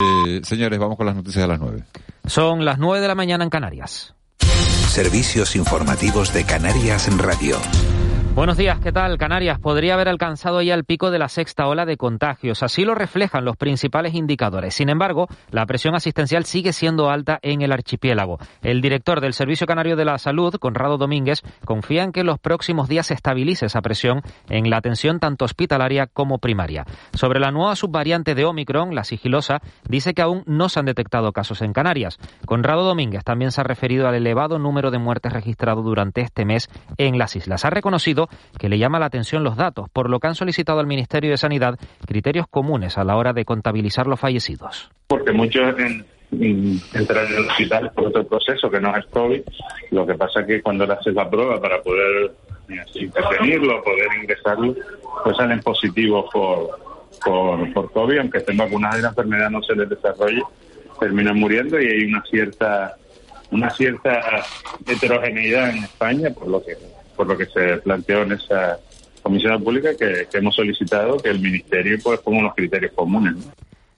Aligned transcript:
Eh, 0.00 0.42
señores, 0.44 0.78
vamos 0.78 0.96
con 0.96 1.06
las 1.06 1.16
noticias 1.16 1.42
de 1.42 1.48
las 1.48 1.58
nueve. 1.58 1.82
Son 2.24 2.64
las 2.64 2.78
nueve 2.78 3.00
de 3.00 3.08
la 3.08 3.16
mañana 3.16 3.42
en 3.42 3.50
Canarias. 3.50 4.14
Servicios 4.38 5.56
informativos 5.56 6.32
de 6.32 6.44
Canarias 6.44 7.08
en 7.08 7.18
Radio. 7.18 7.56
Buenos 8.38 8.56
días, 8.56 8.78
¿qué 8.78 8.92
tal? 8.92 9.18
Canarias 9.18 9.58
podría 9.58 9.94
haber 9.94 10.08
alcanzado 10.08 10.62
ya 10.62 10.74
el 10.74 10.84
pico 10.84 11.10
de 11.10 11.18
la 11.18 11.28
sexta 11.28 11.66
ola 11.66 11.84
de 11.84 11.96
contagios. 11.96 12.62
Así 12.62 12.84
lo 12.84 12.94
reflejan 12.94 13.44
los 13.44 13.56
principales 13.56 14.14
indicadores. 14.14 14.74
Sin 14.74 14.90
embargo, 14.90 15.26
la 15.50 15.66
presión 15.66 15.96
asistencial 15.96 16.44
sigue 16.44 16.72
siendo 16.72 17.10
alta 17.10 17.40
en 17.42 17.62
el 17.62 17.72
archipiélago. 17.72 18.38
El 18.62 18.80
director 18.80 19.20
del 19.20 19.32
Servicio 19.32 19.66
Canario 19.66 19.96
de 19.96 20.04
la 20.04 20.18
Salud, 20.18 20.54
Conrado 20.54 20.98
Domínguez, 20.98 21.42
confía 21.64 22.04
en 22.04 22.12
que 22.12 22.22
los 22.22 22.38
próximos 22.38 22.88
días 22.88 23.08
se 23.08 23.14
estabilice 23.14 23.66
esa 23.66 23.82
presión 23.82 24.22
en 24.48 24.70
la 24.70 24.76
atención 24.76 25.18
tanto 25.18 25.44
hospitalaria 25.44 26.06
como 26.06 26.38
primaria. 26.38 26.84
Sobre 27.14 27.40
la 27.40 27.50
nueva 27.50 27.74
subvariante 27.74 28.36
de 28.36 28.44
Omicron, 28.44 28.94
la 28.94 29.02
sigilosa, 29.02 29.62
dice 29.88 30.14
que 30.14 30.22
aún 30.22 30.44
no 30.46 30.68
se 30.68 30.78
han 30.78 30.86
detectado 30.86 31.32
casos 31.32 31.60
en 31.60 31.72
Canarias. 31.72 32.18
Conrado 32.46 32.84
Domínguez 32.84 33.24
también 33.24 33.50
se 33.50 33.62
ha 33.62 33.64
referido 33.64 34.06
al 34.06 34.14
elevado 34.14 34.60
número 34.60 34.92
de 34.92 34.98
muertes 34.98 35.32
registrado 35.32 35.82
durante 35.82 36.20
este 36.20 36.44
mes 36.44 36.70
en 36.98 37.18
las 37.18 37.34
islas. 37.34 37.64
Ha 37.64 37.70
reconocido 37.70 38.27
que 38.58 38.68
le 38.68 38.78
llama 38.78 38.98
la 38.98 39.06
atención 39.06 39.44
los 39.44 39.56
datos, 39.56 39.88
por 39.90 40.10
lo 40.10 40.20
que 40.20 40.28
han 40.28 40.34
solicitado 40.34 40.80
al 40.80 40.86
Ministerio 40.86 41.30
de 41.30 41.36
Sanidad 41.36 41.78
criterios 42.06 42.46
comunes 42.48 42.98
a 42.98 43.04
la 43.04 43.16
hora 43.16 43.32
de 43.32 43.44
contabilizar 43.44 44.06
los 44.06 44.20
fallecidos. 44.20 44.90
Porque 45.06 45.32
muchos 45.32 45.62
entran 45.70 46.04
en 46.30 47.34
el 47.34 47.48
hospital 47.48 47.90
por 47.92 48.06
otro 48.08 48.26
proceso 48.26 48.70
que 48.70 48.80
no 48.80 48.94
es 48.96 49.06
COVID. 49.06 49.40
Lo 49.90 50.06
que 50.06 50.14
pasa 50.14 50.40
es 50.40 50.46
que 50.46 50.62
cuando 50.62 50.86
le 50.86 50.94
haces 50.94 51.14
la 51.14 51.28
prueba 51.28 51.60
para 51.60 51.80
poder 51.82 52.32
eh, 52.68 52.84
intervenirlo, 52.94 53.82
poder 53.82 54.08
ingresarlo, 54.20 54.74
pues 55.24 55.36
salen 55.36 55.60
positivos 55.60 56.26
por, 56.32 56.78
por, 57.24 57.72
por 57.72 57.92
COVID, 57.92 58.18
aunque 58.18 58.38
estén 58.38 58.56
vacunados 58.56 58.98
y 58.98 59.02
la 59.02 59.08
enfermedad 59.08 59.50
no 59.50 59.62
se 59.62 59.74
les 59.74 59.88
desarrolle, 59.88 60.42
terminan 61.00 61.38
muriendo 61.38 61.80
y 61.80 61.86
hay 61.86 62.04
una 62.04 62.22
cierta 62.30 62.96
una 63.50 63.70
cierta 63.70 64.20
heterogeneidad 64.86 65.70
en 65.70 65.84
España, 65.84 66.30
por 66.30 66.48
lo 66.48 66.62
que 66.62 66.76
por 67.18 67.26
lo 67.26 67.36
que 67.36 67.46
se 67.46 67.78
planteó 67.78 68.22
en 68.22 68.32
esa 68.32 68.78
comisión 69.20 69.62
pública 69.62 69.90
que, 69.96 70.28
hemos 70.32 70.54
solicitado 70.54 71.18
que 71.18 71.30
el 71.30 71.40
Ministerio 71.40 71.98
pues, 72.00 72.20
ponga 72.20 72.38
unos 72.38 72.54
criterios 72.54 72.92
comunes. 72.94 73.34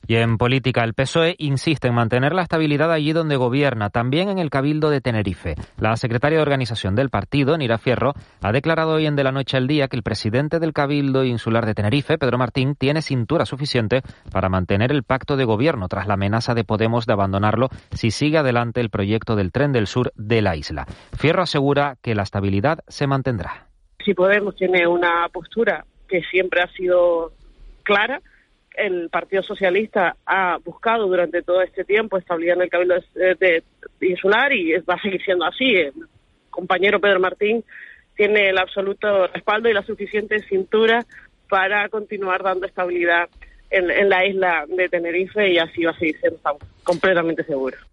Y 0.07 0.17
en 0.17 0.39
política, 0.39 0.83
el 0.83 0.95
PSOE 0.95 1.37
insiste 1.39 1.89
en 1.89 1.95
mantener 1.95 2.33
la 2.33 2.43
estabilidad 2.43 2.91
allí 2.93 3.13
donde 3.13 3.37
gobierna, 3.37 3.91
también 3.91 4.29
en 4.29 4.39
el 4.39 4.51
Cabildo 4.51 4.91
de 4.91 5.01
Tenerife. 5.01 5.55
La 5.79 5.97
secretaria 5.97 6.39
de 6.39 6.43
organización 6.43 6.95
del 6.97 7.11
partido, 7.11 7.57
Nira 7.57 7.79
Fierro, 7.79 8.15
ha 8.43 8.53
declarado 8.53 8.95
hoy 8.95 9.07
en 9.07 9.15
De 9.15 9.25
la 9.25 9.33
Noche 9.33 9.57
al 9.57 9.69
Día 9.69 9.89
que 9.89 9.97
el 9.97 10.03
presidente 10.03 10.59
del 10.59 10.73
Cabildo 10.73 11.25
Insular 11.25 11.65
de 11.65 11.75
Tenerife, 11.75 12.19
Pedro 12.19 12.39
Martín, 12.39 12.75
tiene 12.75 13.03
cintura 13.03 13.47
suficiente 13.47 14.03
para 14.33 14.49
mantener 14.49 14.91
el 14.91 15.05
pacto 15.05 15.37
de 15.37 15.45
gobierno 15.45 15.89
tras 15.89 16.07
la 16.07 16.15
amenaza 16.15 16.55
de 16.55 16.65
Podemos 16.65 17.07
de 17.07 17.13
abandonarlo 17.13 17.69
si 17.93 18.11
sigue 18.11 18.39
adelante 18.39 18.81
el 18.81 18.91
proyecto 18.91 19.37
del 19.37 19.53
tren 19.53 19.73
del 19.73 19.87
sur 19.87 20.13
de 20.17 20.43
la 20.43 20.57
isla. 20.57 20.87
Fierro 21.17 21.43
asegura 21.43 21.97
que 22.03 22.15
la 22.15 22.23
estabilidad 22.23 22.81
se 22.89 23.07
mantendrá. 23.07 23.69
Si 24.05 24.15
Podemos 24.15 24.57
tiene 24.57 24.87
una 24.87 25.29
postura 25.33 25.85
que 26.09 26.23
siempre 26.23 26.63
ha 26.63 26.69
sido 26.73 27.33
clara, 27.85 28.21
el 28.81 29.11
Partido 29.11 29.43
Socialista 29.43 30.17
ha 30.25 30.59
buscado 30.65 31.07
durante 31.07 31.43
todo 31.43 31.63
este 31.63 31.85
tiempo 31.85 32.17
estabilidad 32.17 32.57
en 32.57 32.63
el 32.63 32.71
Cabildo 32.71 32.95
de, 33.15 33.63
Insular 34.01 34.53
y 34.53 34.73
va 34.79 34.95
a 34.95 35.03
seguir 35.03 35.23
siendo 35.23 35.45
así. 35.45 35.75
El 35.77 35.93
compañero 36.49 37.01
Pedro 37.01 37.21
Martín 37.21 37.65
tiene 38.17 38.49
el 38.49 38.59
absoluto 38.59 39.27
respaldo 39.29 39.69
y 39.69 39.75
la 39.75 39.83
suficiente 39.83 40.41
cintura 40.41 41.05
para 41.49 41.89
continuar 41.89 42.43
dando 42.43 42.67
estabilidad 42.67 43.29
en, 43.71 43.91
en 43.91 44.09
la 44.09 44.27
isla 44.27 44.65
de 44.69 44.89
Tenerife 44.89 45.51
y 45.51 45.59
así 45.59 45.85
va 45.85 45.93
a 45.93 45.99
seguir 45.99 46.19
siendo, 46.19 46.37
estamos 46.37 46.63
completamente 46.83 47.45
seguros. 47.45 47.90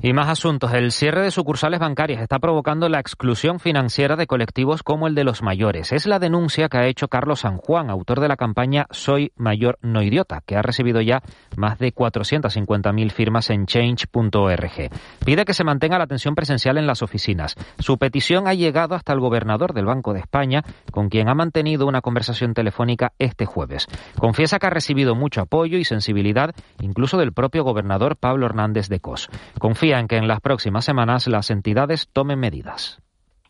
Y 0.00 0.12
más 0.12 0.28
asuntos. 0.28 0.72
El 0.74 0.92
cierre 0.92 1.22
de 1.22 1.32
sucursales 1.32 1.80
bancarias 1.80 2.22
está 2.22 2.38
provocando 2.38 2.88
la 2.88 3.00
exclusión 3.00 3.58
financiera 3.58 4.14
de 4.14 4.28
colectivos 4.28 4.84
como 4.84 5.08
el 5.08 5.16
de 5.16 5.24
los 5.24 5.42
mayores. 5.42 5.90
Es 5.90 6.06
la 6.06 6.20
denuncia 6.20 6.68
que 6.68 6.78
ha 6.78 6.86
hecho 6.86 7.08
Carlos 7.08 7.40
San 7.40 7.56
Juan, 7.56 7.90
autor 7.90 8.20
de 8.20 8.28
la 8.28 8.36
campaña 8.36 8.86
Soy 8.92 9.32
Mayor 9.34 9.76
No 9.82 10.00
Idiota, 10.00 10.40
que 10.46 10.54
ha 10.54 10.62
recibido 10.62 11.00
ya 11.00 11.24
más 11.56 11.80
de 11.80 11.92
450.000 11.92 13.10
firmas 13.10 13.50
en 13.50 13.66
change.org. 13.66 14.90
Pide 15.24 15.44
que 15.44 15.52
se 15.52 15.64
mantenga 15.64 15.98
la 15.98 16.04
atención 16.04 16.36
presencial 16.36 16.78
en 16.78 16.86
las 16.86 17.02
oficinas. 17.02 17.56
Su 17.80 17.98
petición 17.98 18.46
ha 18.46 18.54
llegado 18.54 18.94
hasta 18.94 19.12
el 19.12 19.18
gobernador 19.18 19.74
del 19.74 19.86
Banco 19.86 20.12
de 20.12 20.20
España, 20.20 20.62
con 20.92 21.08
quien 21.08 21.28
ha 21.28 21.34
mantenido 21.34 21.88
una 21.88 22.02
conversación 22.02 22.54
telefónica 22.54 23.14
este 23.18 23.46
jueves. 23.46 23.88
Confiesa 24.16 24.60
que 24.60 24.68
ha 24.68 24.70
recibido 24.70 25.16
mucho 25.16 25.40
apoyo 25.40 25.76
y 25.76 25.84
sensibilidad, 25.84 26.54
incluso 26.80 27.18
del 27.18 27.32
propio 27.32 27.64
gobernador 27.64 28.14
Pablo 28.14 28.46
Hernández 28.46 28.88
de 28.88 29.00
Cos. 29.00 29.28
Confía 29.58 29.87
en 29.92 30.08
que 30.08 30.16
en 30.16 30.28
las 30.28 30.40
próximas 30.40 30.84
semanas 30.84 31.26
las 31.26 31.50
entidades 31.50 32.08
tomen 32.12 32.38
medidas. 32.38 33.00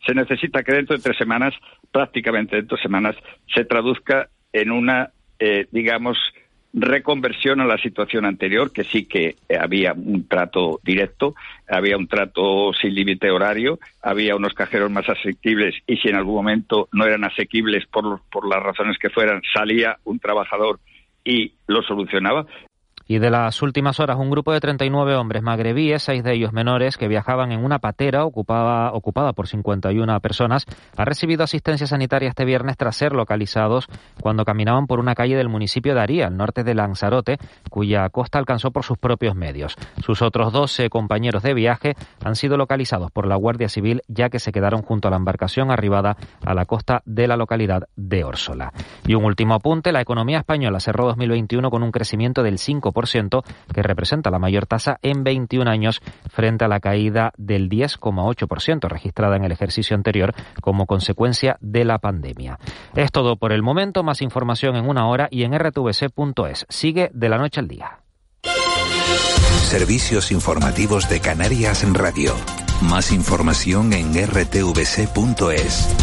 Se 0.07 0.15
necesita 0.15 0.63
que 0.63 0.73
dentro 0.73 0.97
de 0.97 1.03
tres 1.03 1.17
semanas, 1.17 1.55
prácticamente 1.91 2.57
dentro 2.57 2.77
de 2.77 2.83
semanas, 2.83 3.17
se 3.55 3.65
traduzca 3.65 4.29
en 4.53 4.71
una, 4.71 5.11
eh, 5.39 5.67
digamos, 5.71 6.17
reconversión 6.73 7.61
a 7.61 7.67
la 7.67 7.79
situación 7.79 8.25
anterior, 8.25 8.73
que 8.73 8.85
sí 8.85 9.07
que 9.07 9.37
había 9.59 9.93
un 9.95 10.29
trato 10.29 10.81
directo, 10.85 11.35
había 11.69 11.97
un 11.97 12.07
trato 12.07 12.73
sin 12.75 12.95
límite 12.95 13.31
horario, 13.31 13.79
había 14.03 14.37
unos 14.37 14.55
cajeros 14.55 14.91
más 14.91 15.09
asequibles 15.09 15.75
y 15.87 15.97
si 15.97 16.09
en 16.09 16.17
algún 16.17 16.35
momento 16.35 16.89
no 16.93 17.05
eran 17.07 17.25
asequibles 17.25 17.87
por, 17.87 18.21
por 18.31 18.49
las 18.49 18.63
razones 18.63 18.99
que 18.99 19.11
fueran, 19.11 19.43
salía 19.53 19.99
un 20.05 20.19
trabajador 20.19 20.79
y 21.25 21.53
lo 21.67 21.83
solucionaba. 21.83 22.47
Y 23.11 23.21
de 23.21 23.31
las 23.31 23.63
últimas 23.63 24.01
horas, 24.01 24.19
un 24.19 24.29
grupo 24.29 24.53
de 24.53 24.61
39 24.61 25.17
hombres 25.17 25.43
magrebíes, 25.43 26.03
seis 26.03 26.23
de 26.23 26.35
ellos 26.35 26.53
menores, 26.53 26.99
que 26.99 27.09
viajaban 27.09 27.53
en 27.53 27.65
una 27.65 27.79
patera 27.79 28.27
ocupada, 28.27 28.93
ocupada 28.93 29.33
por 29.33 29.49
51 29.49 30.21
personas, 30.21 30.67
ha 30.95 31.07
recibido 31.07 31.43
asistencia 31.43 31.87
sanitaria 31.87 32.29
este 32.29 32.45
viernes 32.45 32.77
tras 32.77 32.97
ser 32.97 33.15
localizados 33.15 33.87
cuando 34.21 34.45
caminaban 34.45 34.87
por 34.87 35.01
una 35.01 35.15
calle 35.15 35.37
del 35.37 35.49
municipio 35.49 35.95
de 35.95 36.03
Aría, 36.03 36.27
al 36.27 36.37
norte 36.37 36.65
de 36.65 36.75
Lanzarote, 36.75 37.39
cuya 37.71 38.07
costa 38.11 38.39
alcanzó 38.39 38.73
por 38.73 38.85
sus 38.85 38.99
propios 38.99 39.35
medios. 39.35 39.75
Sus 40.05 40.21
otros 40.21 40.53
12 40.53 40.91
compañeros 40.91 41.43
de 41.43 41.55
viaje 41.55 41.95
han 42.23 42.37
sido 42.37 42.59
localizados 42.59 43.11
por 43.11 43.27
la 43.27 43.37
Guardia 43.37 43.71
Civil, 43.71 44.03
ya 44.07 44.29
que 44.29 44.39
se 44.39 44.53
quedaron 44.53 44.83
junto 44.83 45.09
a 45.09 45.11
la 45.11 45.17
embarcación 45.17 45.71
arribada 45.71 46.19
a 46.45 46.53
la 46.53 46.67
costa 46.67 47.01
de 47.07 47.27
la 47.27 47.39
localidad 47.39 47.89
de 47.97 48.25
Órsola. 48.25 48.75
Y 49.07 49.15
un 49.15 49.25
último 49.25 49.55
apunte, 49.55 49.93
la 49.93 50.03
economía 50.03 50.41
española 50.41 50.79
cerró 50.79 51.07
2021 51.07 51.71
con 51.71 51.83
un 51.83 51.91
crecimiento 51.91 52.43
del 52.43 52.59
5% 52.59 52.98
que 53.07 53.83
representa 53.83 54.31
la 54.31 54.39
mayor 54.39 54.67
tasa 54.67 54.99
en 55.03 55.25
21 55.25 55.71
años 55.71 56.01
frente 56.31 56.65
a 56.65 56.69
la 56.69 56.81
caída 56.81 57.33
del 57.37 57.69
10,8% 57.69 58.89
registrada 58.89 59.37
en 59.37 59.45
el 59.45 59.53
ejercicio 59.53 59.97
anterior 59.97 60.35
como 60.61 60.87
consecuencia 60.87 61.57
de 61.61 61.85
la 61.85 61.99
pandemia. 61.99 62.59
Es 62.95 63.13
todo 63.13 63.37
por 63.37 63.53
el 63.53 63.63
momento, 63.63 64.03
más 64.03 64.23
información 64.23 64.77
en 64.77 64.89
una 64.89 65.09
hora 65.09 65.29
y 65.31 65.45
en 65.45 65.59
rtvc.es. 65.59 66.67
Sigue 66.69 67.11
de 67.13 67.29
la 67.29 67.39
noche 67.39 67.61
al 67.61 67.69
día. 67.69 68.01
Servicios 69.63 70.33
informativos 70.33 71.09
de 71.09 71.21
Canarias 71.21 71.85
en 71.85 71.95
Radio. 71.95 72.35
Más 72.81 73.13
información 73.13 73.93
en 73.93 74.15
rtvc.es. 74.15 75.95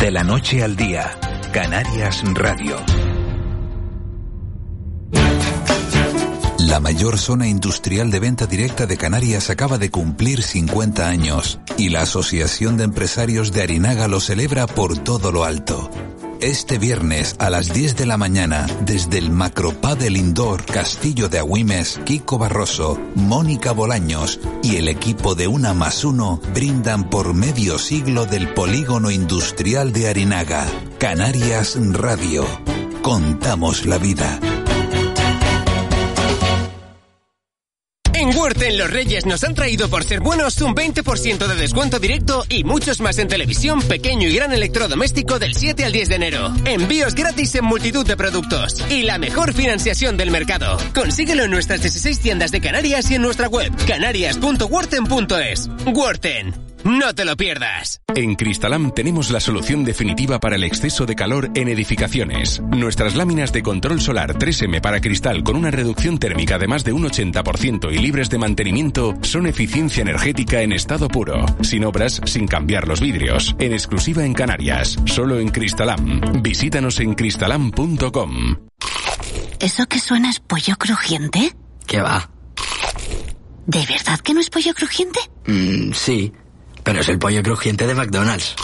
De 0.00 0.10
la 0.10 0.24
noche 0.24 0.62
al 0.64 0.74
día, 0.74 1.10
Canarias 1.52 2.22
Radio. 2.34 2.76
La 6.72 6.80
mayor 6.80 7.18
zona 7.18 7.46
industrial 7.48 8.10
de 8.10 8.18
venta 8.18 8.46
directa 8.46 8.86
de 8.86 8.96
Canarias 8.96 9.50
acaba 9.50 9.76
de 9.76 9.90
cumplir 9.90 10.42
50 10.42 11.06
años 11.06 11.60
y 11.76 11.90
la 11.90 12.00
Asociación 12.00 12.78
de 12.78 12.84
Empresarios 12.84 13.52
de 13.52 13.60
Arinaga 13.60 14.08
lo 14.08 14.20
celebra 14.20 14.66
por 14.66 14.96
todo 14.96 15.32
lo 15.32 15.44
alto. 15.44 15.90
Este 16.40 16.78
viernes 16.78 17.36
a 17.38 17.50
las 17.50 17.74
10 17.74 17.96
de 17.96 18.06
la 18.06 18.16
mañana, 18.16 18.66
desde 18.86 19.18
el 19.18 19.28
Macropadel 19.28 20.16
Indoor 20.16 20.64
Castillo 20.64 21.28
de 21.28 21.40
Agüimes, 21.40 22.00
Kiko 22.06 22.38
Barroso, 22.38 22.98
Mónica 23.16 23.72
Bolaños 23.72 24.40
y 24.62 24.76
el 24.76 24.88
equipo 24.88 25.34
de 25.34 25.48
Una 25.48 25.74
más 25.74 26.06
Uno 26.06 26.40
brindan 26.54 27.10
por 27.10 27.34
medio 27.34 27.78
siglo 27.78 28.24
del 28.24 28.48
polígono 28.48 29.10
industrial 29.10 29.92
de 29.92 30.08
Arinaga. 30.08 30.66
Canarias 30.98 31.76
Radio. 31.92 32.46
Contamos 33.02 33.84
la 33.84 33.98
vida. 33.98 34.40
En 38.22 38.38
Huerten 38.38 38.78
Los 38.78 38.88
Reyes 38.88 39.26
nos 39.26 39.42
han 39.42 39.52
traído 39.52 39.90
por 39.90 40.04
ser 40.04 40.20
buenos 40.20 40.60
un 40.60 40.76
20% 40.76 41.44
de 41.44 41.56
descuento 41.56 41.98
directo 41.98 42.44
y 42.48 42.62
muchos 42.62 43.00
más 43.00 43.18
en 43.18 43.26
televisión, 43.26 43.82
pequeño 43.82 44.28
y 44.28 44.36
gran 44.36 44.52
electrodoméstico 44.52 45.40
del 45.40 45.56
7 45.56 45.84
al 45.84 45.90
10 45.90 46.08
de 46.08 46.14
enero. 46.14 46.54
Envíos 46.64 47.16
gratis 47.16 47.52
en 47.56 47.64
multitud 47.64 48.06
de 48.06 48.16
productos 48.16 48.76
y 48.88 49.02
la 49.02 49.18
mejor 49.18 49.52
financiación 49.54 50.16
del 50.16 50.30
mercado. 50.30 50.78
Consíguelo 50.94 51.42
en 51.42 51.50
nuestras 51.50 51.82
16 51.82 52.20
tiendas 52.20 52.52
de 52.52 52.60
Canarias 52.60 53.10
y 53.10 53.16
en 53.16 53.22
nuestra 53.22 53.48
web 53.48 53.72
canarias.huerten.es. 53.88 55.68
Huerten. 55.92 56.71
No 56.84 57.14
te 57.14 57.24
lo 57.24 57.36
pierdas. 57.36 58.00
En 58.14 58.34
Cristalam 58.34 58.92
tenemos 58.92 59.30
la 59.30 59.40
solución 59.40 59.84
definitiva 59.84 60.40
para 60.40 60.56
el 60.56 60.64
exceso 60.64 61.06
de 61.06 61.14
calor 61.14 61.50
en 61.54 61.68
edificaciones. 61.68 62.60
Nuestras 62.60 63.14
láminas 63.14 63.52
de 63.52 63.62
control 63.62 64.00
solar 64.00 64.34
3M 64.34 64.80
para 64.80 65.00
cristal 65.00 65.44
con 65.44 65.56
una 65.56 65.70
reducción 65.70 66.18
térmica 66.18 66.58
de 66.58 66.66
más 66.66 66.82
de 66.82 66.92
un 66.92 67.04
80% 67.04 67.92
y 67.92 67.98
libres 67.98 68.30
de 68.30 68.38
mantenimiento 68.38 69.14
son 69.22 69.46
eficiencia 69.46 70.02
energética 70.02 70.62
en 70.62 70.72
estado 70.72 71.08
puro, 71.08 71.46
sin 71.62 71.84
obras, 71.84 72.20
sin 72.24 72.48
cambiar 72.48 72.88
los 72.88 73.00
vidrios, 73.00 73.54
en 73.58 73.72
exclusiva 73.72 74.24
en 74.24 74.34
Canarias, 74.34 74.98
solo 75.06 75.38
en 75.38 75.50
Cristalam. 75.50 76.42
Visítanos 76.42 76.98
en 76.98 77.14
cristalam.com. 77.14 78.56
¿Eso 79.60 79.86
que 79.86 80.00
suena 80.00 80.30
es 80.30 80.40
pollo 80.40 80.76
crujiente? 80.76 81.54
¿Qué 81.86 82.00
va? 82.00 82.28
¿De 83.66 83.86
verdad 83.86 84.18
que 84.18 84.34
no 84.34 84.40
es 84.40 84.50
pollo 84.50 84.74
crujiente? 84.74 85.20
Mm, 85.46 85.92
sí, 85.92 86.32
pero 86.82 87.00
es 87.00 87.08
el 87.08 87.18
pollo 87.18 87.42
crujiente 87.42 87.86
de 87.86 87.94
McDonald's. 87.94 88.54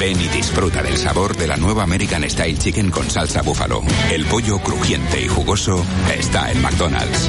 Ven 0.00 0.20
y 0.20 0.28
disfruta 0.28 0.82
del 0.82 0.96
sabor 0.96 1.36
de 1.36 1.46
la 1.46 1.56
nueva 1.56 1.84
American 1.84 2.28
Style 2.28 2.58
Chicken 2.58 2.90
con 2.90 3.08
salsa 3.08 3.42
búfalo. 3.42 3.82
El 4.10 4.24
pollo 4.24 4.58
crujiente 4.58 5.20
y 5.20 5.28
jugoso 5.28 5.84
está 6.12 6.50
en 6.50 6.60
McDonald's. 6.60 7.28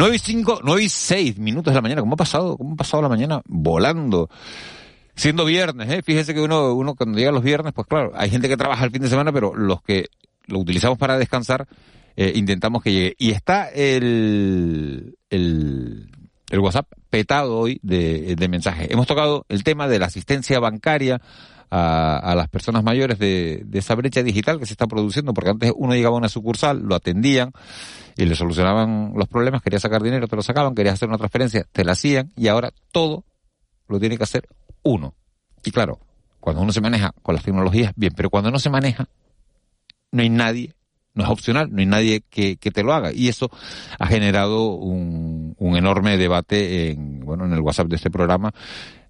9 0.00 0.16
y 0.16 0.18
5, 0.18 0.60
9 0.64 0.82
y 0.82 0.88
6 0.88 1.38
minutos 1.38 1.72
de 1.72 1.74
la 1.74 1.82
mañana. 1.82 2.00
¿Cómo 2.00 2.14
ha 2.14 2.16
pasado? 2.16 2.56
¿Cómo 2.56 2.72
ha 2.72 2.76
pasado 2.76 3.02
la 3.02 3.10
mañana? 3.10 3.42
Volando. 3.44 4.30
Siendo 5.14 5.44
viernes, 5.44 5.90
¿eh? 5.90 6.00
Fíjese 6.02 6.32
que 6.32 6.40
uno, 6.40 6.72
uno 6.72 6.94
cuando 6.94 7.18
llega 7.18 7.30
los 7.30 7.42
viernes, 7.42 7.74
pues 7.74 7.86
claro, 7.86 8.12
hay 8.14 8.30
gente 8.30 8.48
que 8.48 8.56
trabaja 8.56 8.82
el 8.86 8.92
fin 8.92 9.02
de 9.02 9.10
semana, 9.10 9.30
pero 9.30 9.54
los 9.54 9.82
que 9.82 10.06
lo 10.46 10.58
utilizamos 10.58 10.96
para 10.96 11.18
descansar, 11.18 11.68
eh, 12.16 12.32
intentamos 12.34 12.82
que 12.82 12.92
llegue. 12.92 13.14
Y 13.18 13.32
está 13.32 13.68
el, 13.68 15.18
el, 15.28 16.08
el 16.48 16.58
WhatsApp 16.60 16.90
petado 17.10 17.58
hoy 17.58 17.78
de, 17.82 18.36
de 18.36 18.48
mensajes. 18.48 18.90
Hemos 18.90 19.06
tocado 19.06 19.44
el 19.50 19.64
tema 19.64 19.86
de 19.86 19.98
la 19.98 20.06
asistencia 20.06 20.60
bancaria 20.60 21.20
a, 21.70 22.18
a 22.18 22.34
las 22.34 22.48
personas 22.48 22.82
mayores 22.82 23.18
de, 23.18 23.62
de, 23.64 23.78
esa 23.78 23.94
brecha 23.94 24.22
digital 24.22 24.58
que 24.58 24.66
se 24.66 24.72
está 24.72 24.86
produciendo, 24.86 25.32
porque 25.32 25.50
antes 25.50 25.72
uno 25.76 25.94
llegaba 25.94 26.16
a 26.16 26.18
una 26.18 26.28
sucursal, 26.28 26.80
lo 26.80 26.94
atendían 26.94 27.52
y 28.16 28.24
le 28.24 28.34
solucionaban 28.34 29.12
los 29.14 29.28
problemas, 29.28 29.62
quería 29.62 29.78
sacar 29.78 30.02
dinero, 30.02 30.26
te 30.28 30.36
lo 30.36 30.42
sacaban, 30.42 30.74
querías 30.74 30.94
hacer 30.94 31.08
una 31.08 31.18
transferencia, 31.18 31.66
te 31.72 31.84
la 31.84 31.92
hacían 31.92 32.32
y 32.36 32.48
ahora 32.48 32.72
todo 32.92 33.24
lo 33.88 34.00
tiene 34.00 34.16
que 34.16 34.24
hacer 34.24 34.48
uno. 34.82 35.14
Y 35.64 35.70
claro, 35.70 35.98
cuando 36.40 36.62
uno 36.62 36.72
se 36.72 36.80
maneja 36.80 37.12
con 37.22 37.34
las 37.34 37.44
tecnologías, 37.44 37.92
bien, 37.96 38.12
pero 38.16 38.30
cuando 38.30 38.50
no 38.50 38.58
se 38.58 38.70
maneja, 38.70 39.08
no 40.10 40.22
hay 40.22 40.30
nadie 40.30 40.74
no 41.14 41.24
es 41.24 41.30
opcional, 41.30 41.68
no 41.72 41.80
hay 41.80 41.86
nadie 41.86 42.22
que, 42.28 42.56
que, 42.56 42.70
te 42.70 42.82
lo 42.82 42.92
haga. 42.92 43.12
Y 43.12 43.28
eso 43.28 43.50
ha 43.98 44.06
generado 44.06 44.74
un, 44.74 45.54
un, 45.58 45.76
enorme 45.76 46.16
debate 46.16 46.90
en, 46.90 47.20
bueno, 47.20 47.44
en 47.46 47.52
el 47.52 47.60
WhatsApp 47.60 47.88
de 47.88 47.96
este 47.96 48.10
programa, 48.10 48.52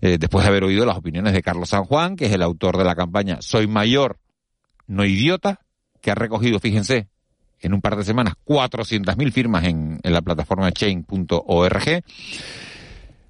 eh, 0.00 0.16
después 0.18 0.44
de 0.44 0.48
haber 0.48 0.64
oído 0.64 0.86
las 0.86 0.96
opiniones 0.96 1.32
de 1.32 1.42
Carlos 1.42 1.68
San 1.68 1.84
Juan, 1.84 2.16
que 2.16 2.26
es 2.26 2.32
el 2.32 2.42
autor 2.42 2.76
de 2.78 2.84
la 2.84 2.94
campaña 2.94 3.38
Soy 3.40 3.66
Mayor, 3.66 4.18
no 4.86 5.04
idiota, 5.04 5.60
que 6.00 6.10
ha 6.10 6.14
recogido, 6.14 6.58
fíjense, 6.58 7.08
en 7.60 7.74
un 7.74 7.80
par 7.80 7.96
de 7.96 8.04
semanas, 8.04 8.34
400.000 8.46 9.32
firmas 9.32 9.64
en, 9.64 10.00
en 10.02 10.12
la 10.12 10.22
plataforma 10.22 10.72
chain.org. 10.72 12.02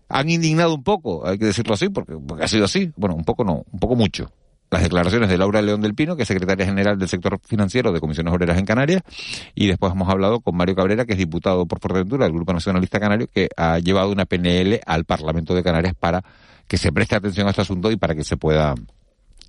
Han 0.09 0.31
indignado 0.31 0.75
un 0.75 0.83
poco, 0.83 1.27
hay 1.27 1.39
que 1.39 1.47
decirlo 1.47 1.75
así, 1.75 1.89
porque, 1.89 2.15
porque 2.15 2.45
ha 2.45 2.49
sido 2.49 2.65
así. 2.65 2.93
Bueno, 2.97 3.15
un 3.15 3.25
poco 3.25 3.45
no, 3.45 3.65
un 3.71 3.79
poco 3.79 3.97
mucho 3.97 4.33
las 4.71 4.83
declaraciones 4.83 5.29
de 5.29 5.37
Laura 5.37 5.61
León 5.63 5.81
del 5.81 5.95
Pino, 5.95 6.17
que 6.17 6.23
es 6.23 6.29
secretaria 6.29 6.65
general 6.65 6.99
del 6.99 7.09
sector 7.09 7.41
financiero 7.45 7.93
de 7.93 8.01
Comisiones 8.01 8.33
Obreras 8.33 8.57
en 8.57 8.65
Canarias, 8.65 9.03
y 9.55 9.67
después 9.67 9.93
hemos 9.93 10.09
hablado 10.09 10.41
con 10.41 10.57
Mario 10.57 10.77
Cabrera, 10.77 11.05
que 11.05 11.13
es 11.13 11.19
diputado 11.19 11.67
por 11.67 11.81
Fuerteventura 11.81 12.25
del 12.25 12.35
Grupo 12.35 12.53
Nacionalista 12.53 13.01
Canario, 13.01 13.27
que 13.33 13.49
ha 13.57 13.79
llevado 13.81 14.13
una 14.13 14.27
PNL 14.27 14.81
al 14.87 15.05
Parlamento 15.05 15.55
de 15.55 15.65
Canarias 15.65 15.95
para 15.99 16.23
que 16.71 16.79
se 16.79 16.93
preste 16.93 17.17
atención 17.17 17.49
a 17.49 17.51
este 17.51 17.63
asunto 17.63 17.91
y 17.91 17.97
para 17.97 18.15
que 18.15 18.23
se 18.23 18.37
pueda 18.37 18.77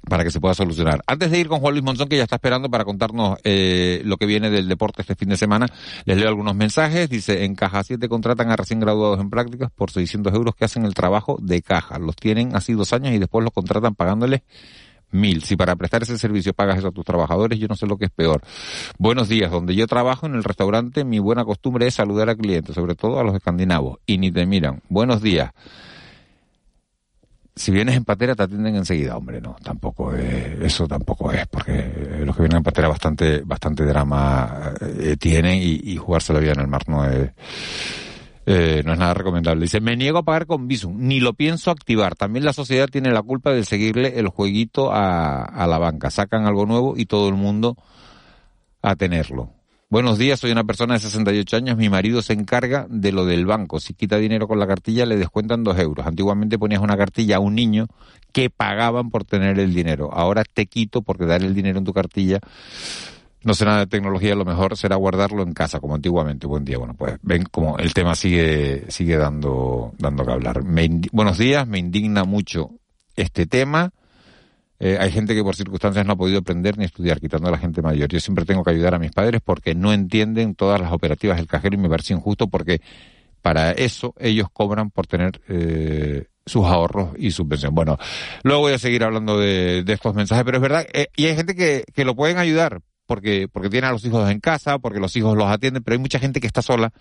para 0.10 0.24
que 0.24 0.32
se 0.32 0.40
pueda 0.40 0.56
solucionar. 0.56 1.04
Antes 1.06 1.30
de 1.30 1.38
ir 1.38 1.48
con 1.48 1.60
Juan 1.60 1.76
Luis 1.76 1.84
Monzón, 1.84 2.10
que 2.10 2.18
ya 2.18 2.24
está 2.24 2.38
esperando 2.38 2.72
para 2.72 2.84
contarnos 2.84 3.38
eh, 3.44 4.02
lo 4.04 4.18
que 4.18 4.26
viene 4.26 4.50
del 4.50 4.68
deporte 4.68 5.04
este 5.04 5.14
fin 5.14 5.30
de 5.30 5.38
semana, 5.38 5.68
les 6.06 6.18
leo 6.18 6.28
algunos 6.28 6.56
mensajes. 6.56 7.08
Dice, 7.08 7.46
en 7.46 7.54
Caja 7.54 7.84
7 7.84 8.10
contratan 8.10 8.50
a 8.50 8.56
recién 8.56 8.80
graduados 8.80 9.20
en 9.20 9.30
prácticas 9.30 9.70
por 9.70 9.92
600 9.92 10.34
euros 10.34 10.56
que 10.56 10.66
hacen 10.66 10.84
el 10.86 10.96
trabajo 10.96 11.38
de 11.40 11.62
caja. 11.62 12.00
Los 12.00 12.16
tienen 12.16 12.56
así 12.56 12.74
dos 12.74 12.92
años 12.94 13.14
y 13.14 13.20
después 13.20 13.44
los 13.44 13.54
contratan 13.54 13.94
pagándoles 13.94 14.42
mil. 15.12 15.44
Si 15.44 15.56
para 15.56 15.76
prestar 15.76 16.02
ese 16.02 16.18
servicio 16.18 16.56
pagas 16.56 16.80
eso 16.80 16.88
a 16.88 16.92
tus 16.92 17.06
trabajadores, 17.06 17.60
yo 17.60 17.68
no 17.68 17.76
sé 17.76 17.86
lo 17.86 17.98
que 18.00 18.06
es 18.06 18.12
peor. 18.12 18.42
Buenos 18.98 19.30
días, 19.30 19.52
donde 19.52 19.76
yo 19.76 19.86
trabajo 19.86 20.26
en 20.26 20.34
el 20.34 20.44
restaurante, 20.44 21.06
mi 21.06 21.20
buena 21.20 21.46
costumbre 21.46 21.86
es 21.86 21.94
saludar 21.94 22.30
a 22.30 22.36
clientes, 22.36 22.74
sobre 22.74 22.96
todo 22.96 23.20
a 23.20 23.24
los 23.24 23.36
escandinavos, 23.36 24.00
y 24.08 24.18
ni 24.18 24.32
te 24.32 24.48
miran. 24.48 24.82
Buenos 24.90 25.22
días. 25.22 25.52
Si 27.54 27.72
vienes 27.72 27.96
en 27.98 28.06
patera 28.06 28.34
te 28.34 28.44
atienden 28.44 28.76
enseguida, 28.76 29.18
hombre, 29.18 29.42
no, 29.42 29.58
tampoco 29.62 30.14
es, 30.14 30.62
eso 30.62 30.88
tampoco 30.88 31.32
es, 31.32 31.46
porque 31.48 32.22
los 32.26 32.36
que 32.36 32.44
vienen 32.44 32.58
en 32.58 32.64
patera 32.64 32.88
bastante, 32.88 33.42
bastante 33.42 33.86
drama 33.86 34.74
eh, 34.80 35.18
tienen 35.20 35.58
y, 35.62 35.82
y 35.84 35.98
jugarse 35.98 36.32
la 36.32 36.40
vida 36.40 36.54
en 36.54 36.62
el 36.62 36.68
mar 36.68 36.84
no 36.88 37.06
es, 37.06 37.30
eh, 38.46 38.82
no 38.86 38.94
es 38.94 39.00
nada 39.00 39.14
recomendable. 39.14 39.64
Dice, 39.64 39.82
me 39.82 39.96
niego 39.96 40.20
a 40.20 40.24
pagar 40.24 40.46
con 40.48 40.68
Visum, 40.68 40.96
ni 40.98 41.20
lo 41.20 41.34
pienso 41.34 41.72
activar. 41.72 42.16
También 42.16 42.46
la 42.46 42.54
sociedad 42.54 42.88
tiene 42.88 43.12
la 43.12 43.22
culpa 43.22 43.52
de 43.52 43.64
seguirle 43.64 44.18
el 44.20 44.30
jueguito 44.30 44.92
a, 44.92 45.44
a 45.44 45.68
la 45.68 45.78
banca. 45.78 46.10
Sacan 46.10 46.46
algo 46.46 46.66
nuevo 46.66 46.94
y 46.98 47.06
todo 47.06 47.30
el 47.30 47.36
mundo 47.36 47.78
a 48.82 48.96
tenerlo. 48.96 49.61
Buenos 49.92 50.18
días, 50.18 50.40
soy 50.40 50.52
una 50.52 50.64
persona 50.64 50.94
de 50.94 51.02
68 51.02 51.58
años, 51.58 51.76
mi 51.76 51.90
marido 51.90 52.22
se 52.22 52.32
encarga 52.32 52.88
de 52.90 53.12
lo 53.12 53.26
del 53.26 53.46
banco. 53.46 53.82
Si 53.82 53.94
quita 53.94 54.16
dinero 54.16 54.48
con 54.48 54.58
la 54.58 54.66
cartilla 54.66 55.06
le 55.06 55.18
descuentan 55.18 55.66
dos 55.66 55.78
euros. 55.78 56.08
Antiguamente 56.08 56.58
ponías 56.58 56.82
una 56.82 56.96
cartilla 56.96 57.36
a 57.36 57.40
un 57.42 57.56
niño 57.56 57.88
que 58.32 58.50
pagaban 58.50 59.10
por 59.10 59.26
tener 59.26 59.60
el 59.60 59.74
dinero. 59.74 60.10
Ahora 60.14 60.46
te 60.46 60.68
quito 60.68 61.02
porque 61.02 61.26
dar 61.26 61.44
el 61.44 61.54
dinero 61.54 61.78
en 61.78 61.84
tu 61.84 61.92
cartilla 61.92 62.40
no 63.44 63.54
nada 63.66 63.80
de 63.80 63.88
tecnología, 63.88 64.34
lo 64.34 64.46
mejor 64.46 64.78
será 64.78 64.96
guardarlo 64.96 65.44
en 65.44 65.54
casa, 65.54 65.82
como 65.82 65.96
antiguamente. 65.96 66.48
Buen 66.48 66.64
día. 66.64 66.78
Bueno, 66.78 66.94
pues 66.94 67.18
ven 67.22 67.44
como 67.44 67.78
el 67.78 67.94
tema 67.94 68.16
sigue, 68.16 68.86
sigue 68.90 69.18
dando, 69.18 69.94
dando 69.98 70.26
que 70.26 70.32
hablar. 70.32 70.64
Me, 70.64 71.02
buenos 71.12 71.38
días, 71.38 71.68
me 71.68 71.80
indigna 71.80 72.24
mucho 72.24 72.70
este 73.18 73.46
tema. 73.46 73.92
Eh, 74.84 74.98
hay 75.00 75.12
gente 75.12 75.36
que 75.36 75.44
por 75.44 75.56
circunstancias 75.56 76.04
no 76.08 76.14
ha 76.14 76.16
podido 76.16 76.40
aprender 76.40 76.76
ni 76.76 76.86
estudiar, 76.86 77.20
quitando 77.22 77.48
a 77.48 77.52
la 77.52 77.60
gente 77.60 77.84
mayor. 77.84 78.10
Yo 78.10 78.20
siempre 78.20 78.46
tengo 78.46 78.64
que 78.64 78.72
ayudar 78.72 78.96
a 78.96 79.00
mis 79.00 79.12
padres 79.12 79.40
porque 79.46 79.76
no 79.76 79.94
entienden 79.94 80.56
todas 80.56 80.82
las 80.82 80.92
operativas 80.92 81.38
del 81.38 81.46
cajero 81.46 81.76
y 81.76 81.78
me 81.78 81.88
parece 81.88 82.14
injusto 82.14 82.48
porque 82.48 82.82
para 83.44 83.74
eso 83.74 84.16
ellos 84.18 84.48
cobran 84.52 84.90
por 84.90 85.06
tener 85.06 85.40
eh, 85.48 86.26
sus 86.48 86.66
ahorros 86.66 87.10
y 87.16 87.30
su 87.30 87.48
pensión. 87.48 87.76
Bueno, 87.76 88.00
luego 88.42 88.62
voy 88.62 88.74
a 88.74 88.80
seguir 88.80 89.04
hablando 89.04 89.38
de, 89.38 89.84
de 89.84 89.94
estos 89.94 90.16
mensajes, 90.16 90.44
pero 90.44 90.58
es 90.58 90.62
verdad, 90.64 90.88
eh, 90.94 91.10
y 91.16 91.28
hay 91.28 91.36
gente 91.36 91.54
que, 91.54 91.84
que 91.94 92.04
lo 92.04 92.16
pueden 92.16 92.40
ayudar, 92.40 92.82
porque, 93.06 93.48
porque 93.52 93.70
tiene 93.70 93.86
a 93.86 93.92
los 93.92 94.04
hijos 94.04 94.28
en 94.32 94.40
casa, 94.40 94.80
porque 94.80 95.00
los 95.00 95.16
hijos 95.16 95.38
los 95.38 95.48
atienden, 95.48 95.84
pero 95.84 95.94
hay 95.94 96.00
mucha 96.00 96.18
gente 96.18 96.42
que 96.42 96.48
está 96.48 96.64
sola. 96.64 96.92